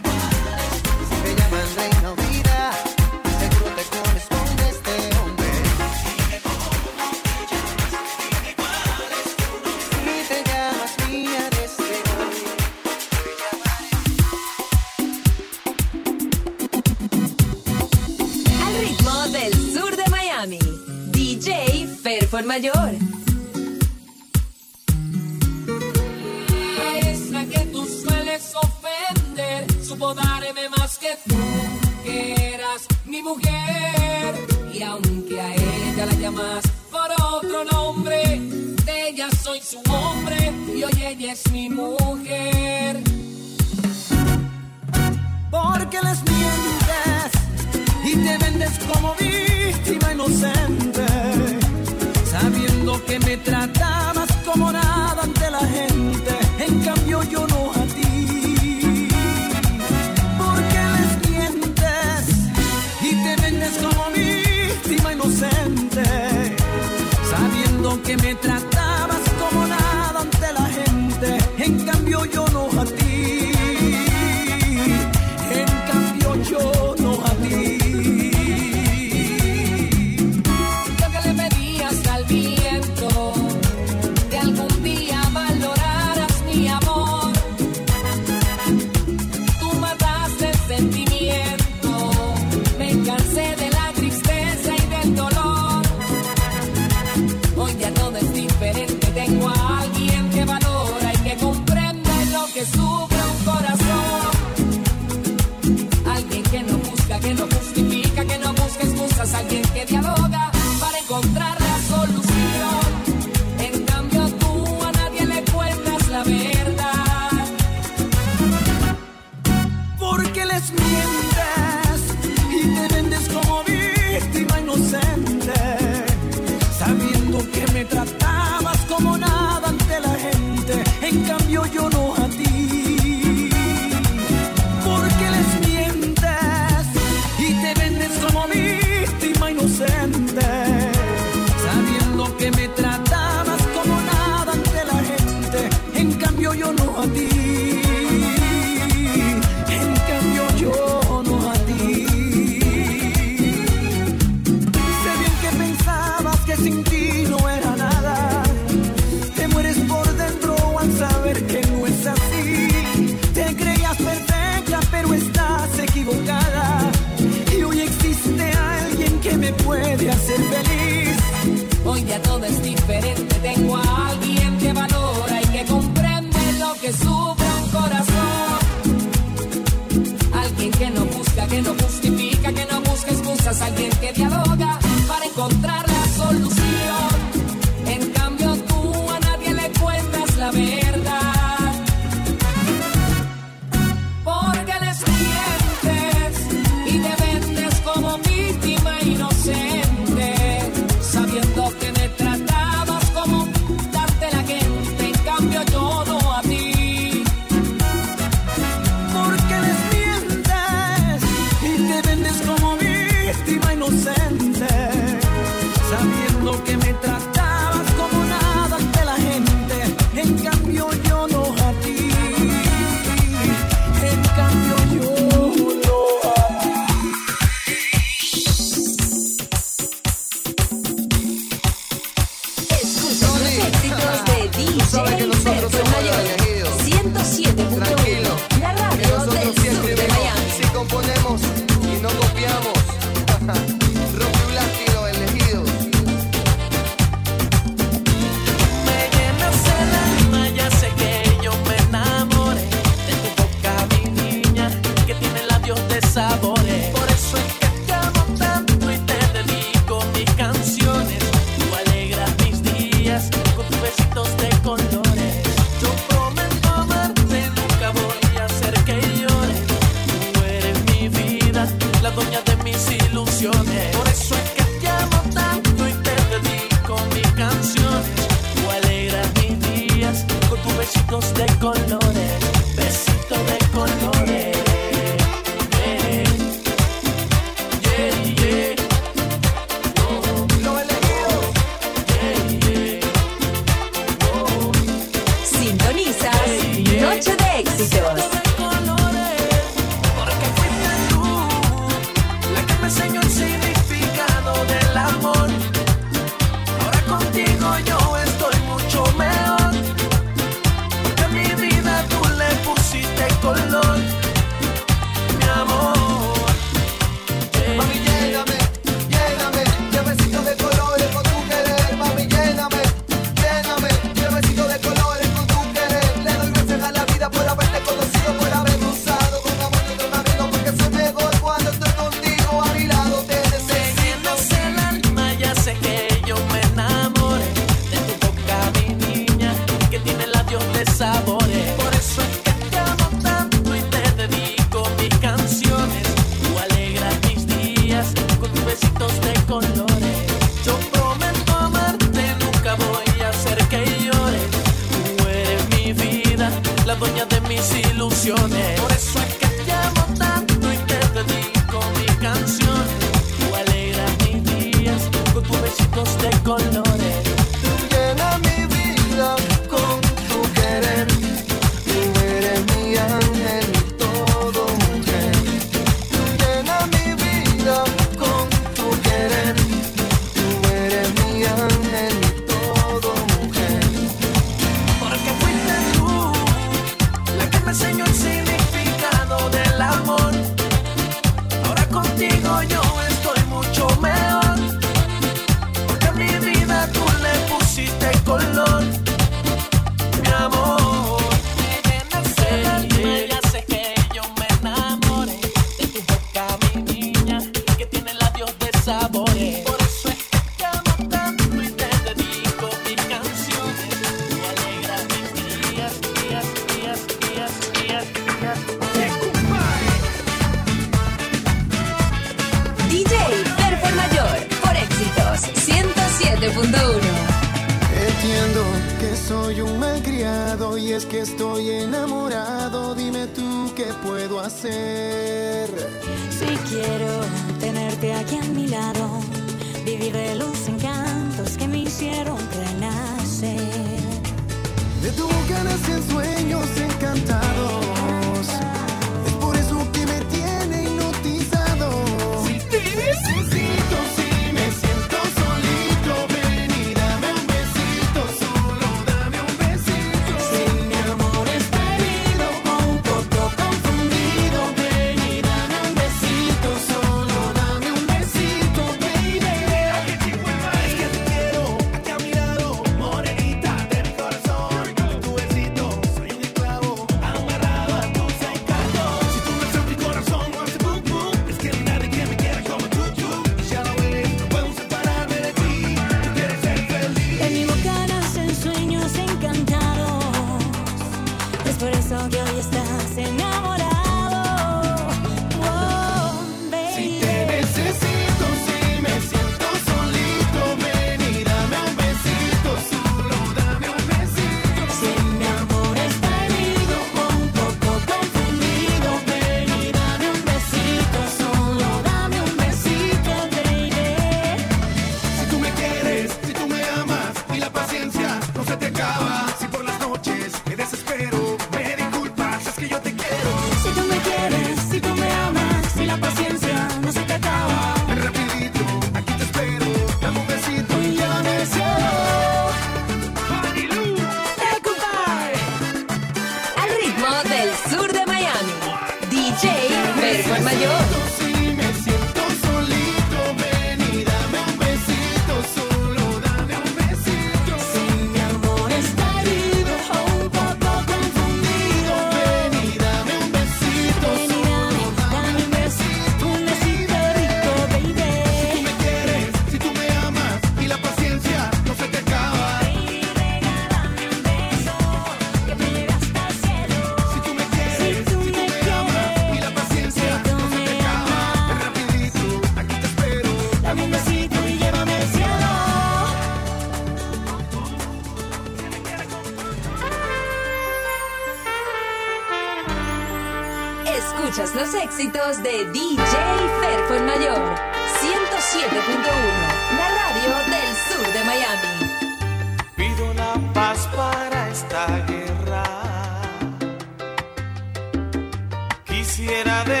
Quisiera 599.41 599.83
deponer 599.85 600.00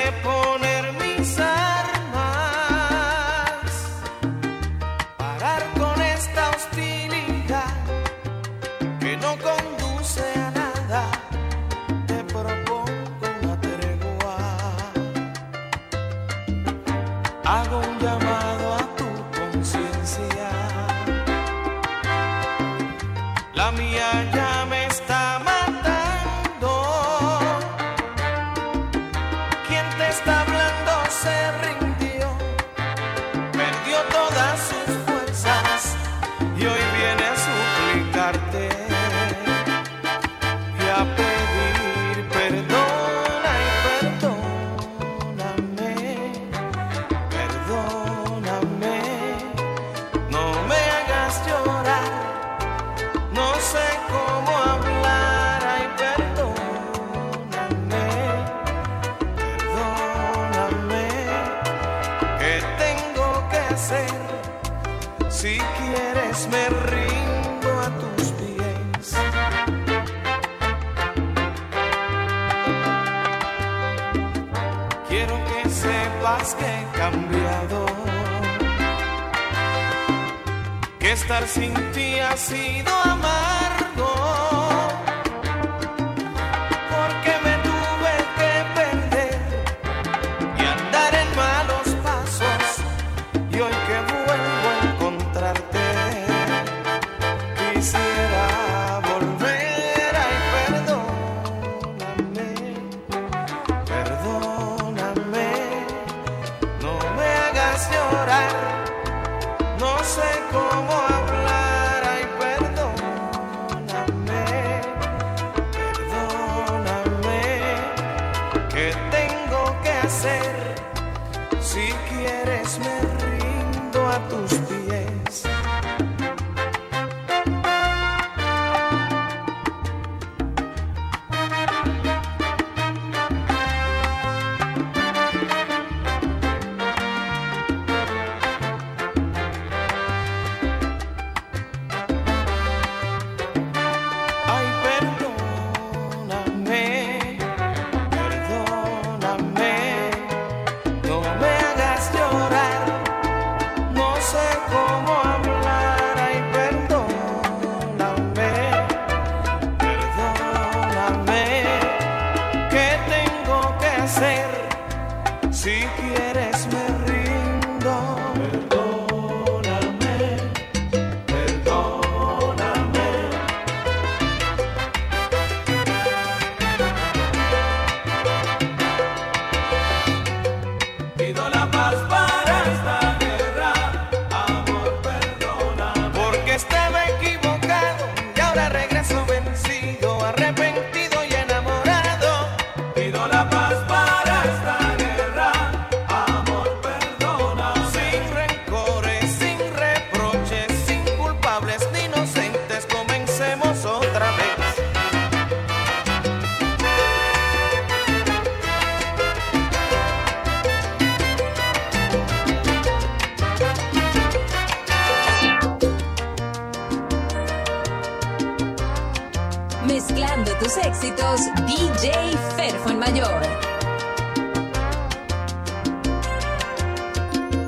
celebrando 220.31 220.51
tus 220.57 220.77
éxitos, 220.77 221.41
DJ 221.67 222.11
Ferfon 222.55 222.99
Mayor. 222.99 223.41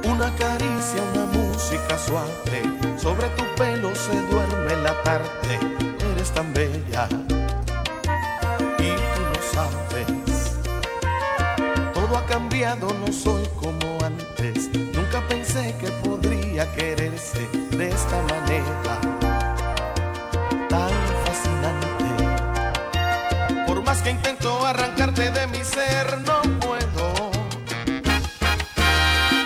Una 0.05 0.29
caricia, 0.35 1.01
una 1.13 1.25
música 1.25 1.97
suave, 1.97 2.63
sobre 2.97 3.27
tu 3.29 3.43
pelo 3.55 3.93
se 3.95 4.13
duerme 4.27 4.75
la 4.81 4.93
tarde, 5.03 5.59
eres 6.13 6.31
tan 6.31 6.53
bella 6.53 7.07
y 8.79 8.89
tú 9.13 9.21
lo 9.33 9.41
sabes. 9.53 10.57
Todo 11.93 12.17
ha 12.17 12.25
cambiado, 12.25 12.87
no 13.05 13.11
soy 13.11 13.45
como 13.59 13.97
antes, 14.05 14.69
nunca 14.93 15.21
pensé 15.27 15.75
que 15.79 15.89
podría 16.07 16.71
quererse 16.73 17.47
de 17.71 17.89
esta 17.89 18.21
manera. 18.23 19.02
intento 24.13 24.65
arrancarte 24.65 25.31
de 25.31 25.47
mi 25.47 25.63
ser, 25.63 26.19
no 26.25 26.41
puedo. 26.59 27.31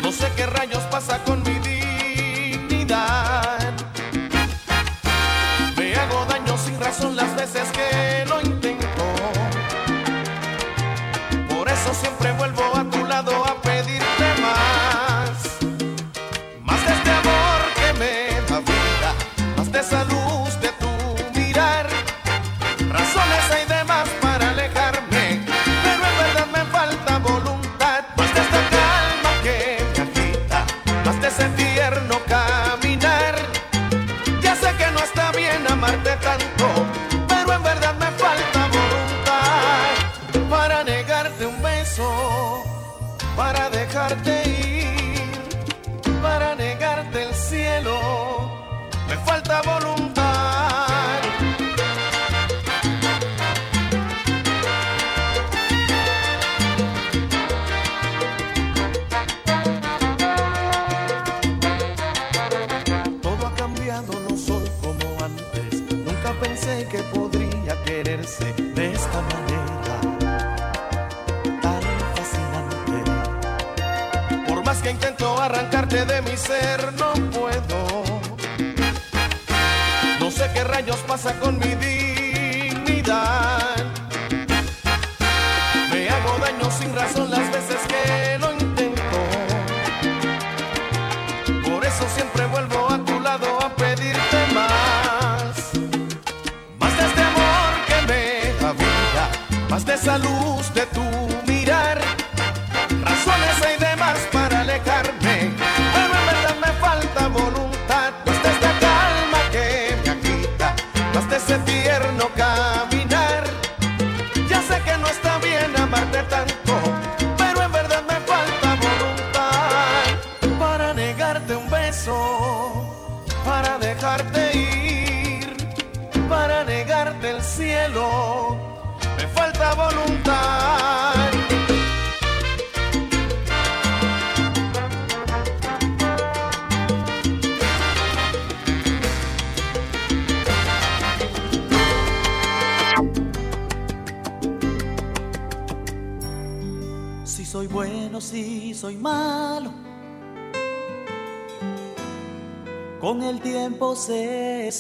No 0.02 0.12
sé 0.12 0.32
qué 0.36 0.46
rayos 0.46 0.84
pasa 0.92 1.24
conmigo. 1.24 1.57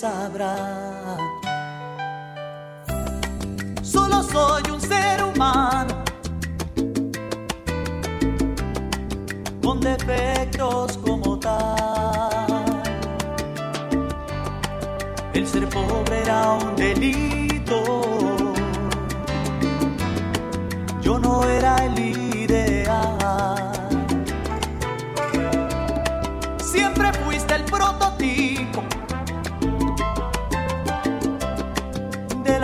sabrá. 0.07 0.56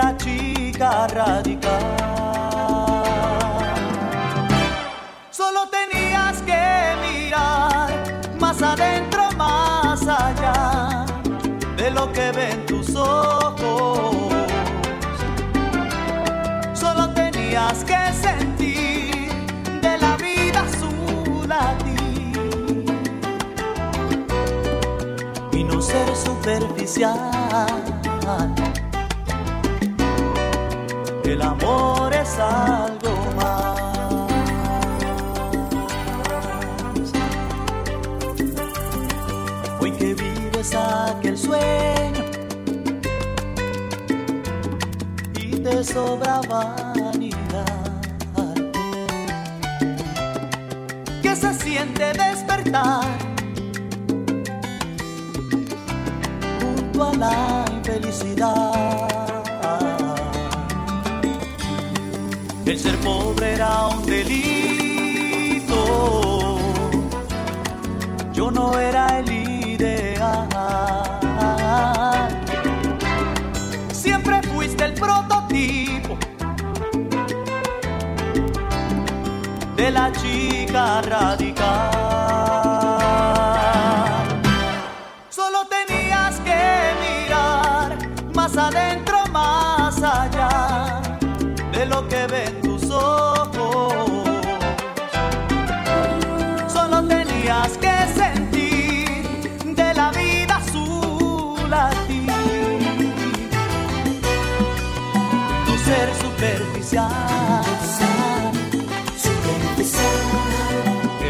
una 0.03 0.17
chica 0.17 1.07
radical. 1.07 1.81
Solo 5.31 5.69
tenías 5.69 6.41
que 6.41 6.61
mirar 7.07 7.89
más 8.37 8.61
adentro, 8.61 9.31
más 9.37 10.01
allá 10.05 11.05
de 11.77 11.89
lo 11.91 12.11
que 12.11 12.31
ven 12.33 12.65
tus 12.65 12.95
ojos. 12.95 14.33
Solo 16.73 17.09
tenías 17.13 17.85
que 17.85 18.13
sentir 18.13 19.31
de 19.81 19.97
la 19.99 20.17
vida 20.17 20.65
su 20.79 21.47
latir 21.47 22.85
y 25.53 25.63
no 25.63 25.81
ser 25.81 26.13
superficial 26.15 27.33
amor 31.43 32.13
es 32.13 32.39
algo 32.39 33.13
más. 33.35 33.79
Hoy 39.79 39.91
que 39.91 40.13
vives 40.13 40.75
aquel 40.75 41.37
sueño 41.37 42.23
y 45.35 45.55
te 45.57 45.83
sobra 45.83 46.41
vanidad. 46.49 47.83
¿Qué 51.21 51.35
se 51.35 51.53
siente 51.53 52.13
despertar? 52.13 53.05
Junto 56.59 57.03
a 57.03 57.13
la 57.15 57.65
infelicidad. 57.71 59.12
ser 62.83 62.97
pobre 62.99 63.53
era 63.53 63.87
un 63.87 64.05
delito. 64.05 65.79
Yo 68.33 68.51
no 68.51 68.77
era 68.77 69.19
el 69.19 69.31
ideal. 69.31 70.49
Siempre 73.93 74.41
fuiste 74.43 74.83
el 74.83 74.93
prototipo 74.95 76.17
de 79.77 79.91
la 79.91 80.11
chica 80.11 81.01
radical. 81.03 82.02
El 106.95 106.99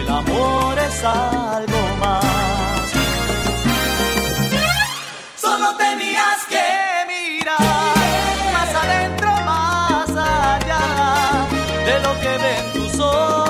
amor 0.10 0.77
es 0.77 1.03
algo 1.06 1.80
más. 2.02 2.91
Solo 5.38 5.77
tenías 5.77 6.45
que 6.49 7.06
mirar 7.07 7.61
más 8.52 8.76
adentro, 8.76 9.31
más 9.45 10.10
allá 10.10 11.48
de 11.85 11.99
lo 12.02 12.19
que 12.19 12.38
ven 12.44 12.73
tus 12.73 12.99
ojos. 12.99 13.43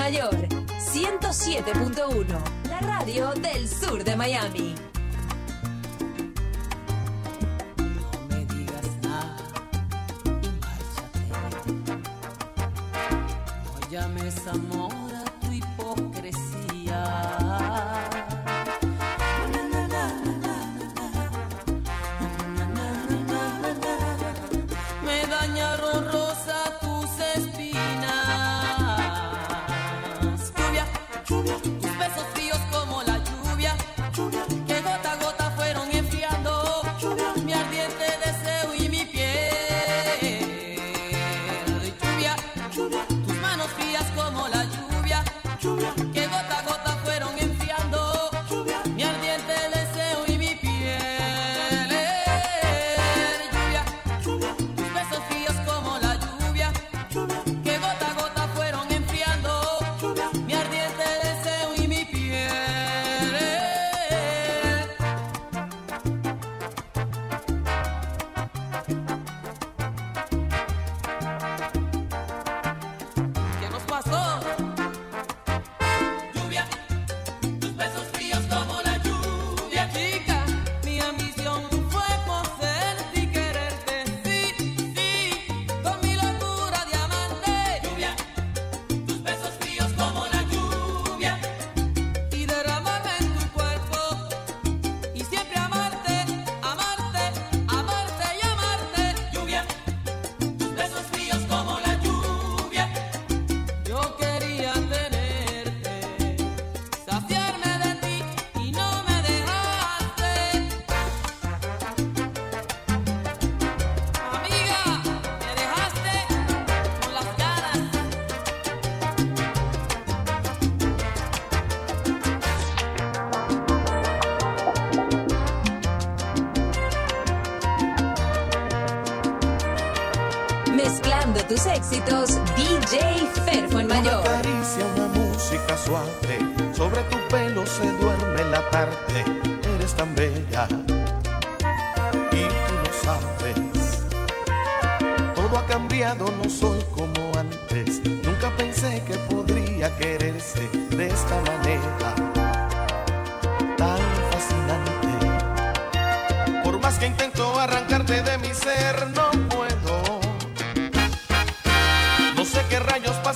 Mayor. 0.00 0.48
107.1, 0.78 2.26
la 2.70 2.78
radio 2.80 3.34
del 3.34 3.68
sur 3.68 4.02
de 4.02 4.16
Miami. 4.16 4.89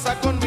Pasa 0.05 0.20
con 0.20 0.44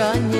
te 0.00 0.39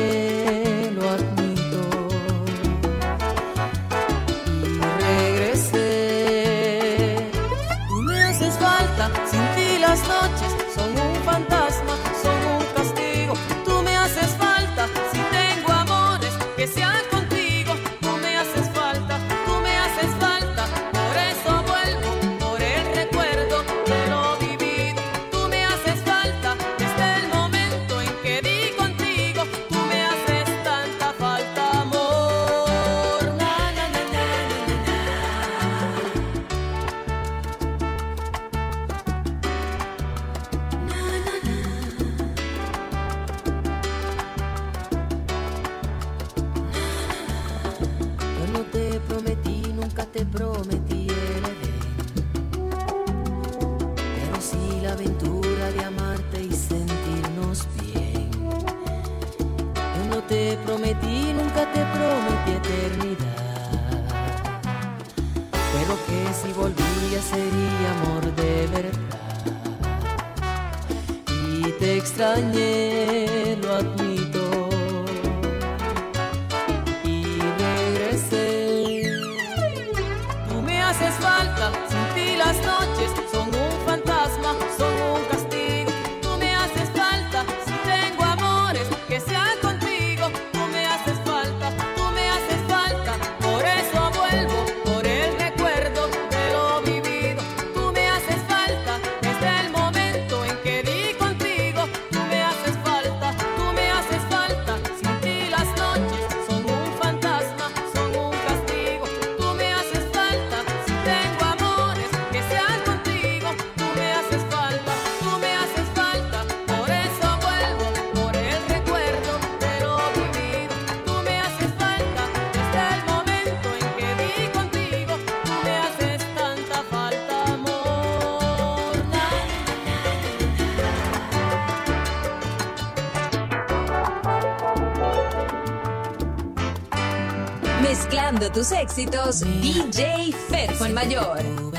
tus 138.52 138.72
éxitos, 138.72 139.40
DJ 139.40 140.32
Ferfon 140.48 140.92
Mayor. 140.92 141.69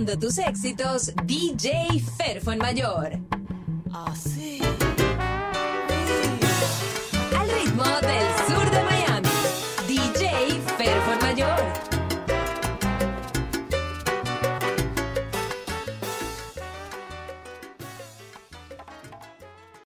Mezclando 0.00 0.18
tus 0.18 0.38
éxitos, 0.38 1.12
DJ 1.26 2.00
Ferfon 2.16 2.56
Mayor. 2.56 3.12
Así. 3.12 3.19